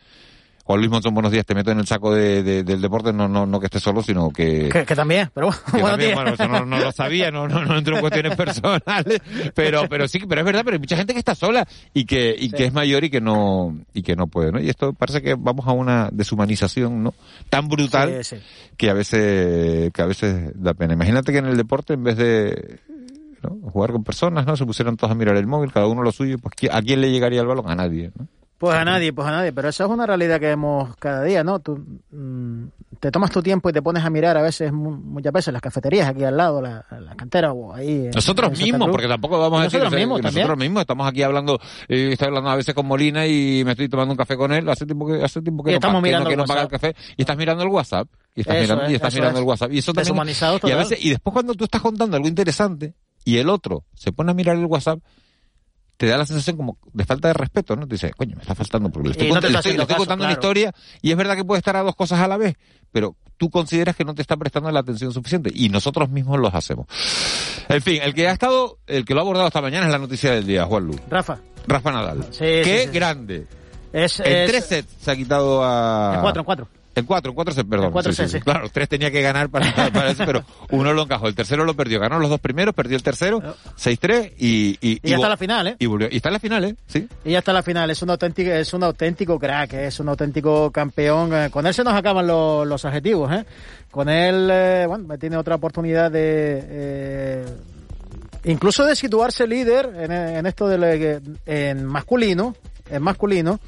Juan 0.64 0.78
Luis 0.78 0.90
Monzón, 0.90 1.14
buenos 1.14 1.32
días, 1.32 1.44
te 1.44 1.54
meto 1.54 1.70
en 1.70 1.80
el 1.80 1.86
saco 1.86 2.14
de, 2.14 2.42
de, 2.42 2.62
del 2.62 2.80
deporte, 2.80 3.12
no, 3.12 3.28
no, 3.28 3.46
no 3.46 3.60
que 3.60 3.66
estés 3.66 3.82
solo, 3.82 4.02
sino 4.02 4.30
que... 4.30 4.68
Que, 4.68 4.84
que 4.84 4.94
también, 4.94 5.30
pero 5.34 5.48
bueno, 5.48 5.60
que 5.72 5.82
también, 5.82 6.14
bueno, 6.14 6.34
eso 6.34 6.48
no, 6.48 6.64
no, 6.64 6.78
lo 6.78 6.92
sabía, 6.92 7.30
no, 7.30 7.48
no, 7.48 7.64
no 7.64 7.78
entro 7.78 7.96
en 7.96 8.00
cuestiones 8.00 8.36
personales, 8.36 9.20
pero, 9.54 9.88
pero 9.88 10.06
sí, 10.06 10.20
pero 10.28 10.42
es 10.42 10.44
verdad, 10.44 10.62
pero 10.64 10.74
hay 10.74 10.80
mucha 10.80 10.96
gente 10.96 11.12
que 11.12 11.18
está 11.18 11.34
sola 11.34 11.66
y 11.92 12.04
que, 12.04 12.34
y 12.38 12.50
sí. 12.50 12.52
que 12.52 12.64
es 12.66 12.72
mayor 12.72 13.04
y 13.04 13.10
que 13.10 13.20
no, 13.20 13.78
y 13.94 14.02
que 14.02 14.14
no 14.16 14.26
puede, 14.26 14.52
¿no? 14.52 14.60
Y 14.60 14.68
esto 14.68 14.92
parece 14.92 15.22
que 15.22 15.34
vamos 15.34 15.66
a 15.66 15.72
una 15.72 16.08
deshumanización, 16.12 17.02
¿no? 17.02 17.14
Tan 17.48 17.68
brutal 17.68 18.22
sí, 18.22 18.36
sí. 18.36 18.42
que 18.76 18.90
a 18.90 18.94
veces, 18.94 19.92
que 19.92 20.02
a 20.02 20.06
veces 20.06 20.52
da 20.54 20.74
pena. 20.74 20.94
Imagínate 20.94 21.32
que 21.32 21.38
en 21.38 21.46
el 21.46 21.56
deporte, 21.56 21.94
en 21.94 22.04
vez 22.04 22.16
de, 22.16 22.78
¿no? 23.42 23.70
jugar 23.70 23.92
con 23.92 24.04
personas, 24.04 24.46
¿no? 24.46 24.56
Se 24.56 24.66
pusieran 24.66 24.96
todos 24.96 25.10
a 25.10 25.14
mirar 25.14 25.36
el 25.36 25.46
móvil, 25.46 25.72
cada 25.72 25.86
uno 25.86 26.02
lo 26.02 26.12
suyo, 26.12 26.36
pues 26.38 26.54
¿a 26.70 26.82
quién 26.82 27.00
le 27.00 27.10
llegaría 27.10 27.40
el 27.40 27.46
balón? 27.46 27.68
A 27.68 27.74
nadie, 27.74 28.12
¿no? 28.16 28.28
Pues 28.60 28.76
a 28.76 28.84
nadie, 28.84 29.10
pues 29.14 29.26
a 29.26 29.30
nadie, 29.30 29.54
pero 29.54 29.70
esa 29.70 29.84
es 29.84 29.90
una 29.90 30.04
realidad 30.06 30.38
que 30.38 30.44
vemos 30.48 30.94
cada 30.98 31.24
día, 31.24 31.42
¿no? 31.42 31.60
Tú, 31.60 31.82
mmm, 32.10 32.64
te 33.00 33.10
tomas 33.10 33.30
tu 33.30 33.42
tiempo 33.42 33.70
y 33.70 33.72
te 33.72 33.80
pones 33.80 34.04
a 34.04 34.10
mirar 34.10 34.36
a 34.36 34.42
veces, 34.42 34.70
mu- 34.70 34.90
muchas 34.90 35.32
veces, 35.32 35.50
las 35.54 35.62
cafeterías 35.62 36.06
aquí 36.06 36.24
al 36.24 36.36
lado, 36.36 36.60
la, 36.60 36.84
la 36.90 37.14
cantera 37.16 37.52
o 37.54 37.72
ahí. 37.74 38.10
Nosotros 38.14 38.52
en 38.52 38.62
mismos, 38.62 38.90
porque 38.90 39.08
tampoco 39.08 39.38
vamos 39.40 39.60
a 39.60 39.62
decir 39.64 39.78
nosotros 39.80 39.98
mismos 39.98 40.20
también. 40.20 40.42
nosotros 40.42 40.58
mismos 40.58 40.80
estamos 40.82 41.08
aquí 41.08 41.22
hablando, 41.22 41.58
eh, 41.88 42.10
estoy 42.12 42.28
hablando 42.28 42.50
a 42.50 42.56
veces 42.56 42.74
con 42.74 42.84
Molina 42.84 43.26
y 43.26 43.62
me 43.64 43.70
estoy 43.70 43.88
tomando 43.88 44.12
un 44.12 44.18
café 44.18 44.36
con 44.36 44.52
él, 44.52 44.68
hace 44.68 44.84
tiempo 44.84 45.06
que 45.06 45.24
hace 45.24 45.40
tiempo 45.40 45.64
que 45.64 45.70
Y 45.70 45.72
no, 45.72 45.76
estamos 45.78 46.02
que 46.02 46.08
mirando 46.08 46.24
no, 46.24 46.28
que 46.28 46.34
el 46.34 46.38
no 46.40 46.44
paga 46.44 46.60
el 46.62 46.68
café 46.68 46.94
y 47.16 47.22
estás 47.22 47.36
mirando 47.38 47.62
el 47.62 47.70
WhatsApp 47.70 48.08
y 48.36 48.40
estás 48.42 48.56
Eso 48.56 48.62
mirando 48.64 48.84
es, 48.84 48.90
y 48.90 48.94
estás 48.96 49.14
mirando 49.14 49.38
es. 49.38 49.42
el 49.42 49.48
WhatsApp 49.48 49.72
y 49.72 49.78
eso 49.78 49.92
también 49.94 50.04
Deshumanizado 50.04 50.60
y 50.62 50.70
a 50.70 50.76
veces 50.76 51.02
y 51.02 51.08
después 51.08 51.32
cuando 51.32 51.54
tú 51.54 51.64
estás 51.64 51.80
contando 51.80 52.14
algo 52.14 52.28
interesante 52.28 52.92
y 53.24 53.38
el 53.38 53.48
otro 53.48 53.84
se 53.94 54.12
pone 54.12 54.32
a 54.32 54.34
mirar 54.34 54.56
el 54.58 54.66
WhatsApp 54.66 54.98
te 56.00 56.06
da 56.06 56.16
la 56.16 56.24
sensación 56.24 56.56
como 56.56 56.78
de 56.94 57.04
falta 57.04 57.28
de 57.28 57.34
respeto, 57.34 57.76
¿no? 57.76 57.86
Te 57.86 57.96
dice, 57.96 58.10
coño, 58.14 58.34
me 58.34 58.40
está 58.40 58.54
faltando 58.54 58.88
porque 58.90 59.08
le 59.08 59.12
estoy, 59.12 59.26
Y 59.26 59.30
no 59.32 59.36
cont- 59.36 59.40
te 59.42 59.48
le 59.48 59.48
está 59.48 59.58
estoy- 59.58 59.72
le 59.72 59.74
haciendo 59.74 59.82
estoy 59.82 59.94
caso, 59.96 59.98
contando 59.98 60.24
una 60.24 60.32
historia 60.32 60.72
y 61.02 61.10
es 61.10 61.16
verdad 61.18 61.36
que 61.36 61.44
puede 61.44 61.58
estar 61.58 61.76
a 61.76 61.82
dos 61.82 61.94
cosas 61.94 62.20
a 62.20 62.26
la 62.26 62.38
vez, 62.38 62.56
pero 62.90 63.16
tú 63.36 63.50
consideras 63.50 63.94
que 63.94 64.04
no 64.06 64.14
te 64.14 64.22
está 64.22 64.34
prestando 64.38 64.70
la 64.70 64.80
atención 64.80 65.12
suficiente 65.12 65.50
y 65.54 65.68
nosotros 65.68 66.08
mismos 66.08 66.40
los 66.40 66.54
hacemos. 66.54 66.86
En 67.68 67.82
fin, 67.82 68.00
el 68.02 68.14
que 68.14 68.28
ha 68.28 68.32
estado, 68.32 68.78
el 68.86 69.04
que 69.04 69.12
lo 69.12 69.20
ha 69.20 69.24
abordado 69.24 69.46
esta 69.48 69.60
mañana 69.60 69.84
es 69.84 69.92
la 69.92 69.98
noticia 69.98 70.32
del 70.32 70.46
día, 70.46 70.64
Juan 70.64 70.86
Lu. 70.86 70.96
Rafa. 71.10 71.38
Rafa 71.66 71.92
Nadal. 71.92 72.24
Sí, 72.30 72.38
Qué 72.40 72.80
sí, 72.84 72.88
sí. 72.88 72.94
grande. 72.94 73.46
Es, 73.92 74.20
En 74.20 74.26
es- 74.26 74.50
tres 74.50 74.64
sets 74.64 74.94
se 75.02 75.10
ha 75.10 75.16
quitado 75.16 75.62
a... 75.62 76.12
En 76.14 76.20
cuatro, 76.22 76.40
en 76.40 76.44
cuatro. 76.46 76.68
En 77.00 77.06
cuatro, 77.06 77.30
en 77.30 77.34
cuatro 77.34 77.52
sets, 77.54 77.68
perdón. 77.68 77.86
En 77.86 77.92
cuatro 77.92 78.12
Sí, 78.12 78.22
sí, 78.24 78.28
sí. 78.28 78.40
Claro, 78.40 78.68
tres 78.72 78.88
tenía 78.88 79.10
que 79.10 79.20
ganar 79.22 79.48
para, 79.48 79.72
para 79.92 80.10
eso, 80.10 80.22
pero 80.24 80.44
uno 80.70 80.92
lo 80.92 81.02
encajó. 81.02 81.26
El 81.28 81.34
tercero 81.34 81.64
lo 81.64 81.74
perdió. 81.74 81.98
Ganó 82.00 82.18
los 82.18 82.30
dos 82.30 82.40
primeros, 82.40 82.74
perdió 82.74 82.96
el 82.96 83.02
tercero, 83.02 83.40
6-3 83.78 84.32
y... 84.38 84.78
Y, 84.80 85.00
Y 85.02 85.08
ya 85.08 85.16
está 85.16 85.26
vo- 85.26 85.30
la 85.30 85.36
final, 85.36 85.66
¿eh? 85.66 85.76
Y, 85.78 85.86
volvió. 85.86 86.08
y 86.10 86.16
está 86.16 86.28
en 86.28 86.32
la 86.34 86.38
final, 86.40 86.64
¿eh? 86.64 86.76
Sí. 86.86 87.08
Y 87.24 87.32
ya 87.32 87.38
está 87.38 87.52
la 87.52 87.62
final, 87.62 87.90
es 87.90 88.00
un 88.02 88.10
auténtico, 88.10 88.50
es 88.50 88.72
un 88.72 88.82
auténtico 88.84 89.38
crack, 89.38 89.72
¿eh? 89.74 89.86
es 89.88 89.98
un 90.00 90.08
auténtico 90.08 90.70
campeón. 90.70 91.34
eh, 91.34 91.48
Con 91.50 91.66
él 91.66 91.74
se 91.74 91.82
nos 91.84 91.94
acaban 91.94 92.26
los, 92.26 92.66
los 92.66 92.84
adjetivos, 92.84 93.32
¿eh? 93.32 93.44
Con 93.90 94.08
él, 94.08 94.48
eh, 94.52 94.84
bueno, 94.86 95.18
tiene 95.18 95.36
otra 95.36 95.56
oportunidad 95.56 96.10
de, 96.10 96.62
eh, 96.64 97.44
incluso 98.44 98.84
de 98.84 98.94
situarse 98.96 99.46
líder 99.46 99.90
en, 99.98 100.12
en 100.12 100.46
esto 100.46 100.68
de 100.68 100.78
lo- 100.78 101.40
en 101.46 101.84
masculino, 101.86 102.54
en 102.90 103.02
masculino, 103.02 103.60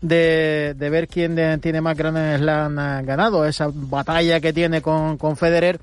de, 0.00 0.74
de 0.76 0.90
ver 0.90 1.08
quién 1.08 1.34
de- 1.34 1.58
tiene 1.58 1.80
más 1.80 1.96
Grand 1.96 2.38
Slam 2.38 2.78
eh, 2.78 3.02
ganado, 3.04 3.44
esa 3.46 3.68
batalla 3.72 4.40
que 4.40 4.52
tiene 4.52 4.80
con, 4.82 5.16
con 5.18 5.36
Federer. 5.36 5.80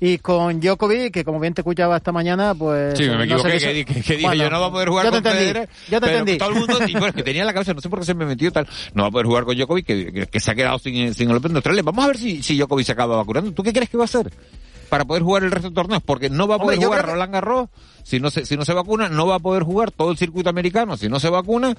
Y 0.00 0.18
con 0.18 0.60
Djokovic, 0.60 1.14
que 1.14 1.24
como 1.24 1.38
bien 1.40 1.54
te 1.54 1.62
escuchaba 1.62 1.96
esta 1.96 2.10
mañana, 2.12 2.52
pues... 2.54 2.98
Sí, 2.98 3.04
me 3.04 3.16
no 3.16 3.22
equivoqué, 3.22 3.52
qué 3.58 3.58
que, 3.58 3.94
que- 3.94 4.02
que 4.02 4.16
dije 4.16 4.36
yo 4.36 4.50
no 4.50 4.60
va 4.60 4.66
a 4.66 4.70
poder 4.70 4.88
jugar 4.88 5.04
yo 5.06 5.12
te 5.12 5.22
con 5.22 5.26
entendí, 5.32 5.48
Federer, 5.52 5.68
yo 5.88 6.00
te 6.00 6.10
entendí. 6.10 6.36
todo 6.36 6.48
el 6.50 6.54
mundo, 6.56 6.78
y 6.86 6.92
bueno, 6.92 7.12
que 7.14 7.22
tenía 7.22 7.42
en 7.42 7.46
la 7.46 7.54
cabeza, 7.54 7.72
no 7.72 7.80
sé 7.80 7.88
por 7.88 8.00
qué 8.00 8.04
se 8.04 8.12
me 8.12 8.26
metió 8.26 8.52
tal, 8.52 8.66
no 8.92 9.04
va 9.04 9.08
a 9.08 9.12
poder 9.12 9.26
jugar 9.26 9.44
con 9.44 9.56
Djokovic, 9.56 9.86
que, 9.86 10.26
que- 10.26 10.40
se 10.40 10.50
ha 10.50 10.54
quedado 10.54 10.78
sin, 10.80 11.14
sin 11.14 11.30
el 11.30 11.36
Open 11.36 11.52
de 11.52 11.58
Australia. 11.58 11.82
Vamos 11.84 12.04
a 12.04 12.08
ver 12.08 12.18
si, 12.18 12.42
si 12.42 12.58
Djokovic 12.58 12.84
se 12.84 12.92
acaba 12.92 13.16
vacunando. 13.16 13.52
¿Tú 13.52 13.62
qué 13.62 13.72
crees 13.72 13.88
que 13.88 13.96
va 13.96 14.04
a 14.04 14.06
hacer? 14.06 14.30
Para 14.90 15.04
poder 15.06 15.22
jugar 15.22 15.44
el 15.44 15.52
resto 15.52 15.68
de 15.70 15.74
torneos, 15.74 16.02
porque 16.04 16.28
no 16.28 16.48
va 16.48 16.56
a 16.56 16.58
poder 16.58 16.78
jugar 16.84 17.06
Roland 17.06 17.32
Garros, 17.32 17.68
si 18.02 18.20
no 18.20 18.30
se, 18.30 18.44
si 18.44 18.56
no 18.56 18.64
se 18.66 18.74
vacuna, 18.74 19.08
no 19.08 19.26
va 19.28 19.36
a 19.36 19.40
poder 19.40 19.62
jugar 19.62 19.90
todo 19.92 20.10
el 20.10 20.18
circuito 20.18 20.50
americano, 20.50 20.96
si 20.98 21.08
no 21.08 21.18
se 21.20 21.30
vacuna. 21.30 21.74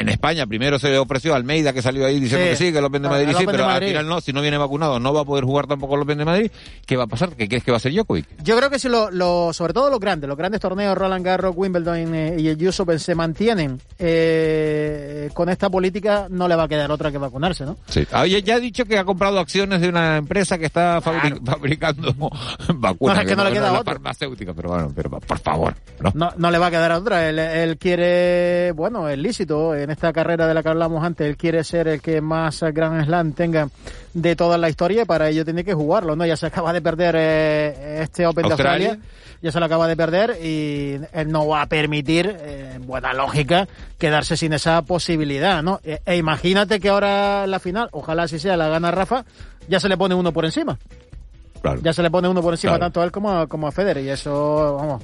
En 0.00 0.08
España 0.08 0.46
primero 0.46 0.78
se 0.78 0.88
le 0.88 0.98
ofreció 0.98 1.32
a 1.34 1.36
Almeida 1.36 1.72
que 1.72 1.82
salió 1.82 2.06
ahí 2.06 2.18
diciendo 2.18 2.44
Sí. 2.46 2.50
que 2.50 2.56
sí, 2.56 2.72
que 2.72 2.78
el 2.78 2.84
Open 2.84 3.02
de 3.02 3.08
El 3.08 3.12
Madrid 3.14 3.34
sí, 3.36 3.44
de 3.46 3.52
pero 3.52 3.64
al 3.64 3.70
Madrid. 3.74 3.88
final 3.88 4.08
no, 4.08 4.20
si 4.20 4.32
no 4.32 4.40
viene 4.42 4.56
vacunado 4.58 4.98
no 4.98 5.12
va 5.12 5.20
a 5.20 5.24
poder 5.24 5.44
jugar 5.44 5.66
tampoco 5.66 5.94
el 5.96 6.02
Open 6.02 6.18
de 6.18 6.24
Madrid. 6.24 6.50
¿Qué 6.86 6.96
va 6.96 7.04
a 7.04 7.06
pasar? 7.06 7.30
¿Qué 7.36 7.48
crees 7.48 7.62
que 7.64 7.70
va 7.70 7.76
a 7.76 7.78
hacer 7.78 7.92
Djokovic? 7.92 8.26
Yo 8.42 8.56
creo 8.56 8.70
que 8.70 8.78
si 8.78 8.88
lo, 8.88 9.10
lo- 9.10 9.52
sobre 9.52 9.72
todo 9.72 9.90
los 9.90 10.00
grandes, 10.00 10.26
los 10.28 10.36
grandes 10.38 10.60
torneos, 10.60 10.96
Roland 10.96 11.24
Garros, 11.24 11.54
Wimbledon 11.56 12.14
eh, 12.14 12.36
y 12.38 12.48
el 12.48 12.66
US 12.68 12.80
Open 12.80 12.98
se 12.98 13.14
mantienen 13.14 13.78
eh, 13.98 15.30
con 15.34 15.48
esta 15.48 15.68
política, 15.70 16.26
no 16.30 16.48
le 16.48 16.56
va 16.56 16.64
a 16.64 16.68
quedar 16.68 16.90
otra 16.90 17.10
que 17.10 17.18
vacunarse, 17.18 17.64
¿no? 17.64 17.76
Sí. 17.88 18.06
Ah, 18.12 18.26
ya, 18.26 18.38
ya 18.38 18.54
ha 18.56 18.60
dicho 18.60 18.84
que 18.84 18.98
ha 18.98 19.04
comprado 19.04 19.38
acciones 19.38 19.80
de 19.80 19.88
una 19.88 20.16
empresa 20.16 20.58
que 20.58 20.66
está 20.66 21.00
fabri- 21.00 21.40
fabricando 21.44 22.14
vacunas. 22.74 23.16
No, 23.16 23.22
es 23.22 23.28
que 23.28 23.36
no 23.36 23.44
le 23.44 23.52
queda 23.52 23.72
otra. 23.72 23.92
farmacéutica, 23.94 24.54
pero 24.54 24.70
bueno, 24.70 24.92
pero 24.94 25.10
por 25.20 25.38
favor. 25.38 25.74
¿no? 26.00 26.10
No, 26.14 26.32
no 26.36 26.50
le 26.50 26.58
va 26.58 26.66
a 26.66 26.70
quedar 26.70 26.92
otra. 26.92 27.28
Él, 27.28 27.38
él 27.38 27.76
quiere, 27.78 28.72
bueno, 28.72 29.08
es 29.08 29.18
lícito 29.18 29.74
en 29.74 29.89
esta 29.90 30.12
carrera 30.12 30.46
de 30.46 30.54
la 30.54 30.62
que 30.62 30.68
hablamos 30.68 31.04
antes. 31.04 31.26
Él 31.26 31.36
quiere 31.36 31.62
ser 31.64 31.88
el 31.88 32.00
que 32.00 32.20
más 32.20 32.62
Grand 32.72 33.04
Slam 33.04 33.32
tenga 33.32 33.68
de 34.14 34.36
toda 34.36 34.56
la 34.58 34.68
historia 34.68 35.02
y 35.02 35.04
para 35.04 35.28
ello 35.28 35.44
tiene 35.44 35.64
que 35.64 35.74
jugarlo, 35.74 36.16
¿no? 36.16 36.24
Ya 36.26 36.36
se 36.36 36.46
acaba 36.46 36.72
de 36.72 36.80
perder 36.82 37.14
eh, 37.18 38.02
este 38.02 38.26
Open 38.26 38.46
Australia. 38.46 38.78
de 38.78 38.94
Australia. 38.94 39.14
Ya 39.42 39.52
se 39.52 39.58
lo 39.58 39.64
acaba 39.66 39.88
de 39.88 39.96
perder 39.96 40.36
y 40.42 41.00
él 41.12 41.30
no 41.32 41.46
va 41.48 41.62
a 41.62 41.66
permitir, 41.66 42.26
eh, 42.40 42.72
en 42.74 42.86
buena 42.86 43.14
lógica, 43.14 43.66
quedarse 43.98 44.36
sin 44.36 44.52
esa 44.52 44.82
posibilidad, 44.82 45.62
¿no? 45.62 45.80
E, 45.82 46.00
e 46.04 46.16
imagínate 46.16 46.78
que 46.78 46.90
ahora 46.90 47.44
en 47.44 47.50
la 47.50 47.58
final, 47.58 47.88
ojalá 47.92 48.24
así 48.24 48.38
sea, 48.38 48.56
la 48.58 48.68
gana 48.68 48.90
Rafa, 48.90 49.24
ya 49.66 49.80
se 49.80 49.88
le 49.88 49.96
pone 49.96 50.14
uno 50.14 50.30
por 50.32 50.44
encima. 50.44 50.78
Claro. 51.62 51.80
Ya 51.82 51.92
se 51.94 52.02
le 52.02 52.10
pone 52.10 52.28
uno 52.28 52.42
por 52.42 52.52
encima 52.54 52.72
Claro. 52.72 52.84
tanto 52.86 53.00
a 53.00 53.04
él 53.04 53.12
como 53.12 53.30
a, 53.32 53.46
como 53.46 53.66
a 53.66 53.72
Federer 53.72 54.04
y 54.04 54.10
eso, 54.10 54.76
vamos. 54.76 55.02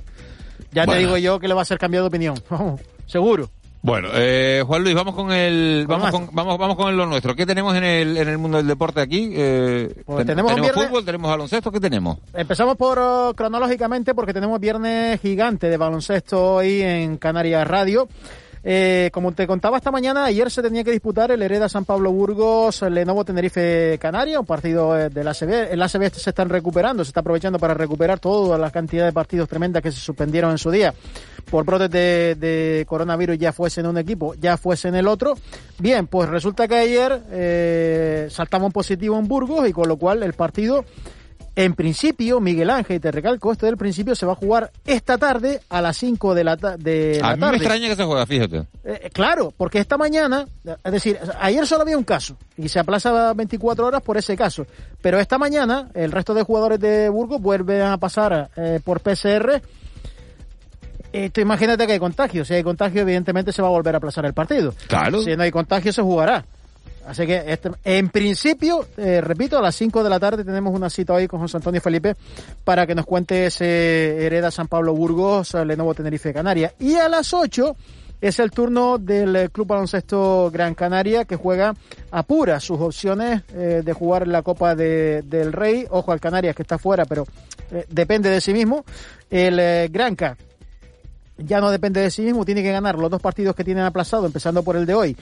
Ya 0.73 0.85
Bueno. 0.85 0.93
te 0.93 0.99
digo 1.07 1.17
yo 1.17 1.39
que 1.41 1.49
le 1.49 1.55
va 1.55 1.61
a 1.61 1.63
hacer 1.63 1.79
cambiar 1.79 2.03
de 2.03 2.09
opinión. 2.09 2.35
Vamos, 2.51 2.81
seguro. 3.07 3.49
Bueno, 3.87 4.09
eh, 4.15 4.65
Juan 4.67 4.83
Luis, 4.83 4.97
vamos 4.97 5.15
con 5.15 5.31
el, 5.31 5.85
vamos 5.87 6.11
con, 6.11 6.29
vamos, 6.33 6.59
vamos 6.59 6.75
con 6.77 6.97
lo 6.97 7.07
nuestro. 7.07 7.37
¿Qué 7.37 7.47
tenemos 7.47 7.73
en 7.77 7.85
el, 7.85 8.17
en 8.17 8.29
el 8.29 8.37
mundo 8.37 8.57
del 8.57 8.67
deporte 8.67 9.01
aquí? 9.01 9.31
Eh, 9.33 10.03
Pues 10.05 10.19
ten- 10.19 10.27
tenemos 10.27 10.57
viernes- 10.57 10.73
fútbol, 10.89 11.05
tenemos 11.05 11.31
baloncesto, 11.31 11.71
¿qué 11.71 11.79
tenemos? 11.79 12.19
Empezamos 12.35 12.77
por 12.77 12.99
oh, 12.99 13.33
cronológicamente 13.37 14.13
porque 14.13 14.35
tenemos 14.35 14.59
viernes 14.59 15.21
gigante 15.21 15.69
de 15.71 15.77
baloncesto 15.77 16.55
hoy 16.55 16.83
en 16.83 17.17
Canarias 17.17 17.65
Radio. 17.65 18.09
Eh, 18.69 19.11
como 19.13 19.31
te 19.31 19.47
contaba 19.47 19.77
esta 19.77 19.93
mañana, 19.93 20.25
ayer 20.25 20.51
se 20.51 20.61
tenía 20.61 20.83
que 20.83 20.91
disputar 20.91 21.31
el 21.31 21.41
Hereda 21.41 21.69
San 21.69 21.85
Pablo 21.85 22.11
Burgos, 22.11 22.83
el 22.83 22.95
Lenovo 22.95 23.25
Tenerife 23.25 23.97
Canaria, 24.01 24.41
un 24.41 24.47
partido 24.47 24.99
eh, 24.99 25.09
del 25.09 25.29
ACB. 25.29 25.71
El 25.73 25.81
ACB 25.81 26.11
se 26.13 26.31
están 26.31 26.49
recuperando, 26.49 27.05
se 27.05 27.11
está 27.11 27.21
aprovechando 27.21 27.61
para 27.61 27.75
recuperar 27.75 28.19
toda 28.19 28.59
la 28.59 28.73
cantidad 28.73 29.05
de 29.05 29.13
partidos 29.13 29.49
tremendas 29.49 29.81
que 29.85 29.93
se 29.93 30.01
suspendieron 30.01 30.51
en 30.51 30.59
su 30.59 30.73
día 30.73 30.93
por 31.51 31.65
brotes 31.65 31.91
de, 31.91 32.35
de 32.39 32.85
coronavirus, 32.89 33.39
ya 33.39 33.53
fuese 33.53 33.81
en 33.81 33.87
un 33.87 33.99
equipo, 33.99 34.35
ya 34.35 34.57
fuese 34.57 34.89
en 34.89 34.97
el 34.97 35.07
otro. 35.07 35.35
Bien, 35.79 36.07
pues 36.07 36.29
resulta 36.29 36.67
que 36.69 36.77
ayer 36.77 37.23
eh, 37.31 38.29
saltamos 38.31 38.73
positivo 38.73 39.19
en 39.19 39.29
Burgos 39.29 39.69
y 39.69 39.73
con 39.73 39.89
lo 39.89 39.97
cual 39.97 40.23
el 40.23 40.33
partido 40.33 40.85
en 41.59 41.73
principio, 41.75 42.39
Miguel 42.39 42.69
Ángel, 42.69 42.97
y 42.97 43.01
te 43.01 43.11
recalco 43.11 43.51
esto 43.51 43.65
del 43.65 43.79
principio, 43.79 44.15
se 44.15 44.27
va 44.27 44.33
a 44.33 44.37
jugar 44.37 44.71
esta 44.85 45.17
tarde 45.17 45.63
a 45.71 45.81
las 45.81 45.97
5 45.97 46.35
de 46.35 46.45
la, 46.45 46.59
ta- 46.59 46.77
de 46.77 47.17
la 47.19 47.31
A 47.31 47.35
mí 47.35 47.41
tarde. 47.41 47.53
me 47.53 47.57
extraña 47.57 47.89
que 47.89 47.97
se 47.97 48.05
juegue, 48.05 48.27
fíjate. 48.27 48.67
Eh, 48.85 49.09
claro, 49.11 49.55
porque 49.57 49.79
esta 49.79 49.97
mañana, 49.97 50.47
es 50.85 50.93
decir, 50.93 51.19
ayer 51.41 51.67
solo 51.67 51.81
había 51.81 51.97
un 51.97 52.05
caso 52.05 52.37
y 52.59 52.69
se 52.69 52.79
aplaza 52.79 53.33
24 53.33 53.87
horas 53.87 54.03
por 54.03 54.19
ese 54.19 54.37
caso, 54.37 54.67
pero 55.01 55.19
esta 55.19 55.39
mañana 55.39 55.89
el 55.95 56.13
resto 56.13 56.35
de 56.35 56.43
jugadores 56.43 56.79
de 56.79 57.09
Burgos 57.09 57.41
vuelven 57.41 57.81
a 57.81 57.97
pasar 57.97 58.51
eh, 58.57 58.79
por 58.85 59.01
PCR. 59.01 59.63
Tú 61.33 61.41
imagínate 61.41 61.87
que 61.87 61.95
hay 61.95 61.99
contagio, 61.99 62.45
si 62.45 62.55
hay 62.55 62.63
contagio 62.63 63.03
evidentemente 63.03 63.53
se 63.53 63.63
va 63.63 63.69
a 63.69 63.71
volver 63.71 63.95
a 63.95 63.99
aplazar 63.99 64.25
el 64.27 64.35
partido. 64.35 64.75
Claro. 64.89 65.23
Si 65.23 65.35
no 65.37 65.43
hay 65.43 65.51
contagio 65.51 65.93
se 65.93 66.03
jugará. 66.03 66.45
Así 67.07 67.25
que 67.25 67.45
este- 67.47 67.71
en 67.85 68.09
principio, 68.09 68.85
eh, 68.97 69.21
repito, 69.21 69.57
a 69.57 69.63
las 69.63 69.77
5 69.77 70.03
de 70.03 70.11
la 70.11 70.19
tarde 70.19 70.43
tenemos 70.45 70.75
una 70.75 70.91
cita 70.91 71.13
hoy 71.13 71.29
con 71.29 71.39
José 71.41 71.57
Antonio 71.59 71.81
Felipe 71.81 72.15
para 72.65 72.85
que 72.87 72.97
nos 72.97 73.07
cuente 73.07 73.47
ese 73.47 74.27
Hereda 74.27 74.51
San 74.51 74.67
Pablo 74.67 74.93
Burgos, 74.93 75.55
Lenovo 75.55 75.95
Tenerife 75.95 76.33
Canaria. 76.35 76.73
Y 76.81 76.97
a 76.97 77.09
las 77.09 77.33
8 77.33 77.77
es 78.21 78.41
el 78.41 78.51
turno 78.51 78.99
del 78.99 79.37
eh, 79.37 79.49
Club 79.51 79.69
Baloncesto 79.69 80.51
Gran 80.53 80.75
Canaria 80.75 81.25
que 81.27 81.37
juega 81.37 81.75
apura 82.11 82.59
sus 82.59 82.81
opciones 82.81 83.43
eh, 83.55 83.83
de 83.85 83.93
jugar 83.93 84.27
la 84.27 84.43
Copa 84.43 84.75
de- 84.75 85.23
del 85.23 85.53
Rey. 85.53 85.87
Ojo 85.91 86.11
al 86.11 86.19
Canarias 86.19 86.57
que 86.57 86.63
está 86.63 86.77
fuera, 86.77 87.05
pero 87.05 87.25
eh, 87.71 87.85
depende 87.89 88.31
de 88.31 88.41
sí 88.41 88.53
mismo. 88.53 88.85
El 89.31 89.61
eh, 89.61 89.89
Granca 89.93 90.37
ya 91.39 91.61
no 91.61 91.71
depende 91.71 92.01
de 92.01 92.11
sí 92.11 92.23
mismo, 92.23 92.45
tiene 92.45 92.63
que 92.63 92.73
ganar 92.73 92.99
los 92.99 93.11
dos 93.11 93.21
partidos 93.21 93.55
que 93.55 93.65
tienen 93.65 93.85
aplazado, 93.85 94.27
empezando 94.27 94.63
por 94.63 94.77
el 94.77 94.87
de 94.87 94.95
hoy 94.95 95.17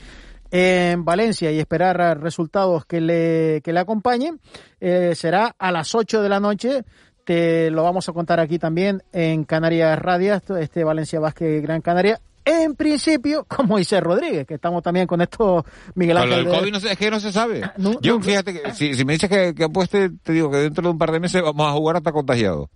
en 0.50 1.04
Valencia 1.04 1.50
y 1.50 1.59
esperar 1.59 2.21
resultados 2.21 2.85
que 2.87 3.00
le, 3.00 3.61
que 3.64 3.73
le 3.73 3.80
acompañen. 3.80 4.40
Eh, 4.80 5.12
será 5.16 5.54
a 5.59 5.73
las 5.73 5.94
8 5.94 6.23
de 6.23 6.28
la 6.28 6.38
noche. 6.40 6.85
Te 7.25 7.71
lo 7.71 7.83
vamos 7.83 8.09
a 8.09 8.12
contar 8.12 8.38
aquí 8.38 8.59
también 8.59 9.02
en 9.12 9.44
Canarias 9.44 9.99
Radio, 9.99 10.35
esto- 10.35 10.56
este 10.56 10.85
Valencia 10.85 11.18
Vázquez 11.18 11.62
Gran 11.62 11.80
Canaria. 11.80 12.21
En 12.44 12.75
principio, 12.76 13.44
con 13.49 13.66
Moisés 13.66 14.02
Rodríguez, 14.02 14.47
que 14.47 14.54
estamos 14.54 14.83
también 14.83 15.06
con 15.06 15.23
esto, 15.23 15.64
Miguel 15.94 16.18
Ángel. 16.18 16.37
del 16.37 16.44
de- 16.44 16.59
COVID 16.59 16.73
no 16.73 16.80
sé, 16.80 16.92
es 16.92 16.99
que 16.99 17.11
no 17.11 17.18
se 17.18 17.33
sabe. 17.33 17.62
No, 17.78 17.99
Yo, 18.02 18.16
no, 18.18 18.23
fíjate 18.23 18.52
que 18.61 18.73
si, 18.75 18.94
si 18.94 19.04
me 19.06 19.14
dices 19.14 19.30
que, 19.30 19.54
que 19.54 19.64
apueste, 19.64 20.11
te 20.23 20.33
digo 20.35 20.50
que 20.50 20.59
dentro 20.59 20.83
de 20.85 20.90
un 20.90 20.99
par 20.99 21.11
de 21.11 21.18
meses 21.21 21.42
vamos 21.42 21.66
a 21.66 21.73
jugar 21.73 21.97
hasta 21.97 22.12
contagiado. 22.12 22.68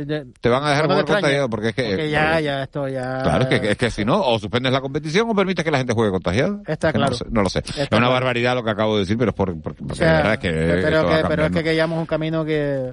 Eh, 0.00 0.24
Te 0.40 0.48
van 0.48 0.62
a 0.62 0.70
dejar 0.70 0.84
no 0.86 0.94
jugar 0.94 1.06
contagiado 1.06 1.50
porque 1.50 1.68
es 1.70 1.74
que... 1.74 1.82
porque 1.88 2.10
ya, 2.10 2.38
ya, 2.38 2.62
esto 2.62 2.86
ya. 2.88 3.22
Claro, 3.22 3.48
es 3.48 3.60
que, 3.60 3.70
es 3.72 3.76
que 3.76 3.90
si 3.90 4.04
no, 4.04 4.20
o 4.20 4.38
suspendes 4.38 4.72
la 4.72 4.80
competición 4.80 5.28
o 5.28 5.34
permites 5.34 5.64
que 5.64 5.70
la 5.72 5.78
gente 5.78 5.92
juegue 5.92 6.12
contagiado. 6.12 6.60
Está 6.66 6.92
claro. 6.92 7.06
No 7.06 7.10
lo 7.10 7.16
sé. 7.16 7.24
no 7.30 7.42
lo 7.42 7.48
sé. 7.48 7.58
Está 7.58 7.72
es 7.82 7.88
una 7.90 7.98
claro. 7.98 8.12
barbaridad 8.12 8.54
lo 8.54 8.62
que 8.62 8.70
acabo 8.70 8.94
de 8.94 9.00
decir, 9.00 9.18
pero 9.18 9.30
es 9.30 9.34
por, 9.34 9.60
por- 9.60 9.74
porque 9.74 9.92
O 9.92 9.96
sea, 9.96 10.06
de 10.08 10.16
verdad 10.18 10.32
es 10.34 10.38
que... 10.38 10.50
pero, 10.82 11.08
que- 11.08 11.24
pero 11.28 11.44
es 11.46 11.50
que, 11.52 11.64
que 11.64 11.74
llevamos 11.74 11.98
un 11.98 12.06
camino 12.06 12.44
que, 12.44 12.92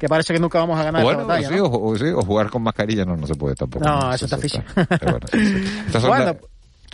que 0.00 0.08
parece 0.08 0.32
que 0.34 0.40
nunca 0.40 0.58
vamos 0.58 0.80
a 0.80 0.82
ganar 0.84 1.02
Bueno, 1.04 1.20
esta 1.20 1.32
batalla. 1.34 1.48
sí, 1.48 1.54
¿no? 1.56 1.64
o, 1.66 1.90
o 1.92 1.96
sí, 1.96 2.04
o 2.06 2.22
jugar 2.22 2.50
con 2.50 2.62
mascarilla 2.62 3.04
no, 3.04 3.16
no 3.16 3.26
se 3.26 3.34
puede 3.36 3.54
tampoco. 3.54 3.84
No, 3.84 4.12
eso 4.12 4.24
está 4.24 4.36
ficha. 4.38 4.64
Bueno, 4.74 5.20
sí, 5.30 5.46
sí. 5.46 5.82
Estas 5.86 6.02
son 6.02 6.10
Bueno, 6.10 6.36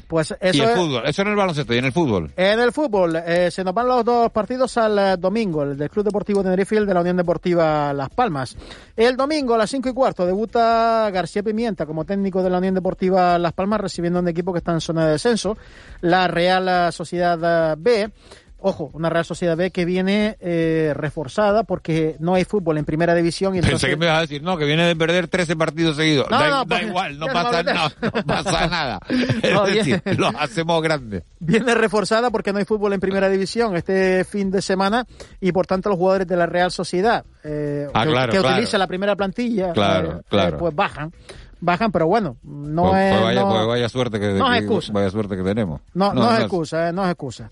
Pues 0.09 0.31
y 0.41 0.47
eso 0.49 0.63
el 0.65 0.71
es- 0.71 0.77
fútbol, 0.77 1.03
eso 1.07 1.23
en 1.23 1.29
el 1.29 1.35
baloncesto 1.37 1.75
y 1.75 1.79
en 1.79 1.85
el 1.87 1.93
fútbol. 1.93 2.31
En 2.37 2.61
el 2.61 2.71
fútbol, 2.73 3.17
eh, 3.17 3.51
se 3.51 3.65
nos 3.65 3.75
van 3.75 3.89
los 3.89 4.05
dos 4.05 4.31
partidos 4.31 4.77
al 4.79 4.99
eh, 4.99 5.17
domingo, 5.19 5.65
el 5.65 5.77
del 5.77 5.91
Club 5.91 6.05
Deportivo 6.05 6.43
Tenerife 6.45 6.75
y 6.77 6.79
el 6.79 6.87
de 6.87 6.95
la 6.95 7.01
Unión 7.01 7.17
Deportiva 7.17 7.93
Las 7.93 8.11
Palmas. 8.11 8.57
El 8.97 9.17
domingo 9.17 9.55
a 9.55 9.59
las 9.59 9.71
cinco 9.71 9.89
y 9.89 9.93
cuarto 9.93 10.25
debuta 10.25 11.11
García 11.11 11.43
Pimienta 11.43 11.87
como 11.87 12.05
técnico 12.05 12.43
de 12.43 12.51
la 12.51 12.59
Unión 12.59 12.75
Deportiva 12.75 13.37
Las 13.39 13.53
Palmas, 13.53 13.81
recibiendo 13.81 14.21
un 14.21 14.29
equipo 14.29 14.53
que 14.53 14.59
está 14.59 14.73
en 14.73 14.81
zona 14.81 15.07
de 15.07 15.13
descenso, 15.13 15.57
la 16.03 16.29
Real 16.29 16.93
Sociedad 16.93 17.73
eh, 17.73 17.75
B. 17.79 18.11
Ojo, 18.59 18.91
una 18.95 19.11
Real 19.11 19.25
Sociedad 19.25 19.57
B 19.57 19.71
que 19.71 19.85
viene 19.85 20.37
eh, 20.41 20.93
reforzada 20.97 21.63
porque 21.65 22.17
no 22.21 22.35
hay 22.35 22.45
fútbol 22.45 22.79
en 22.79 22.85
primera 22.87 23.15
división. 23.15 23.55
Y 23.55 23.59
Pensé 23.59 23.69
entonces... 23.73 23.91
que 23.91 23.97
me 23.97 24.07
ibas 24.07 24.19
a 24.19 24.21
decir, 24.23 24.43
no, 24.43 24.57
que 24.57 24.65
viene 24.65 24.87
de 24.87 24.97
perder 24.97 25.29
13 25.29 25.57
partidos 25.57 25.97
seguidos. 25.97 26.27
No, 26.31 26.39
da, 26.39 26.49
no, 26.49 26.57
da 26.57 26.65
pues, 26.65 26.83
igual, 26.83 27.19
no 27.19 27.27
pasa, 27.27 27.63
me 27.63 27.73
no, 27.75 28.25
pasa 28.27 28.67
nada. 28.67 29.01
Es 29.43 29.53
No, 29.53 29.65
decir, 29.67 30.03
los 30.17 30.35
hacemos 30.39 30.83
grandes. 30.83 31.23
viene 31.39 31.75
reforzada 31.75 32.31
porque 32.31 32.53
no 32.53 32.59
hay 32.59 32.65
fútbol 32.65 32.93
en 32.95 33.01
primera 33.01 33.29
división 33.29 33.77
este 33.77 34.25
fin 34.25 34.51
de 34.51 34.63
semana 34.63 35.07
y 35.41 35.53
por 35.53 35.67
tanto 35.67 35.91
los 35.91 35.99
jugadores 35.99 36.27
de 36.27 36.37
la 36.37 36.47
Real 36.47 36.71
Sociedad 36.73 37.25
eh, 37.45 37.87
Ah, 37.93 38.05
que, 38.05 38.11
claro, 38.11 38.33
que 38.33 38.39
claro. 38.39 38.55
utiliza 38.55 38.79
la 38.79 38.87
primera 38.87 39.15
plantilla 39.17 39.73
Claro, 39.73 40.19
eh, 40.19 40.23
claro. 40.29 40.57
eh, 40.57 40.59
pues 40.61 40.75
bajan 40.75 41.13
bajan 41.61 41.91
pero 41.93 42.07
bueno 42.07 42.37
no 42.43 42.91
pues, 42.91 43.05
es 43.05 43.13
pues 43.13 43.23
vaya, 43.25 43.41
no, 43.41 43.49
pues 43.51 43.67
vaya 43.67 43.89
suerte 43.89 44.21
que, 44.21 44.27
no 44.35 44.53
es 44.53 44.61
excusa. 44.63 44.93
vaya 44.93 45.11
suerte 45.11 45.37
que 45.37 45.43
tenemos. 45.43 45.81
no, 45.95 46.13
no 46.13 46.33
es 46.35 46.41
excusa 46.41 46.89
eh, 46.89 46.93
no 46.93 47.03
es 47.05 47.11
excusa 47.11 47.51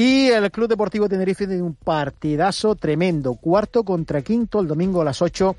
y 0.00 0.30
el 0.30 0.50
Club 0.50 0.66
Deportivo 0.66 1.10
Tenerife 1.10 1.46
tiene 1.46 1.62
un 1.62 1.74
partidazo 1.74 2.74
tremendo, 2.74 3.34
cuarto 3.34 3.84
contra 3.84 4.22
quinto 4.22 4.58
el 4.60 4.66
domingo 4.66 5.02
a 5.02 5.04
las 5.04 5.20
8, 5.20 5.54